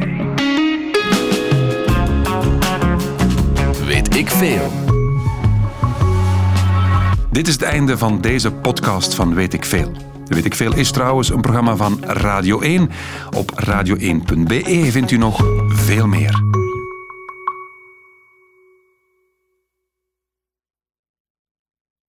[3.87, 4.73] Weet ik veel.
[7.31, 9.93] Dit is het einde van deze podcast van Weet ik veel.
[10.25, 12.91] Weet ik veel is trouwens een programma van Radio 1.
[13.37, 16.67] Op radio1.be vindt u nog veel meer.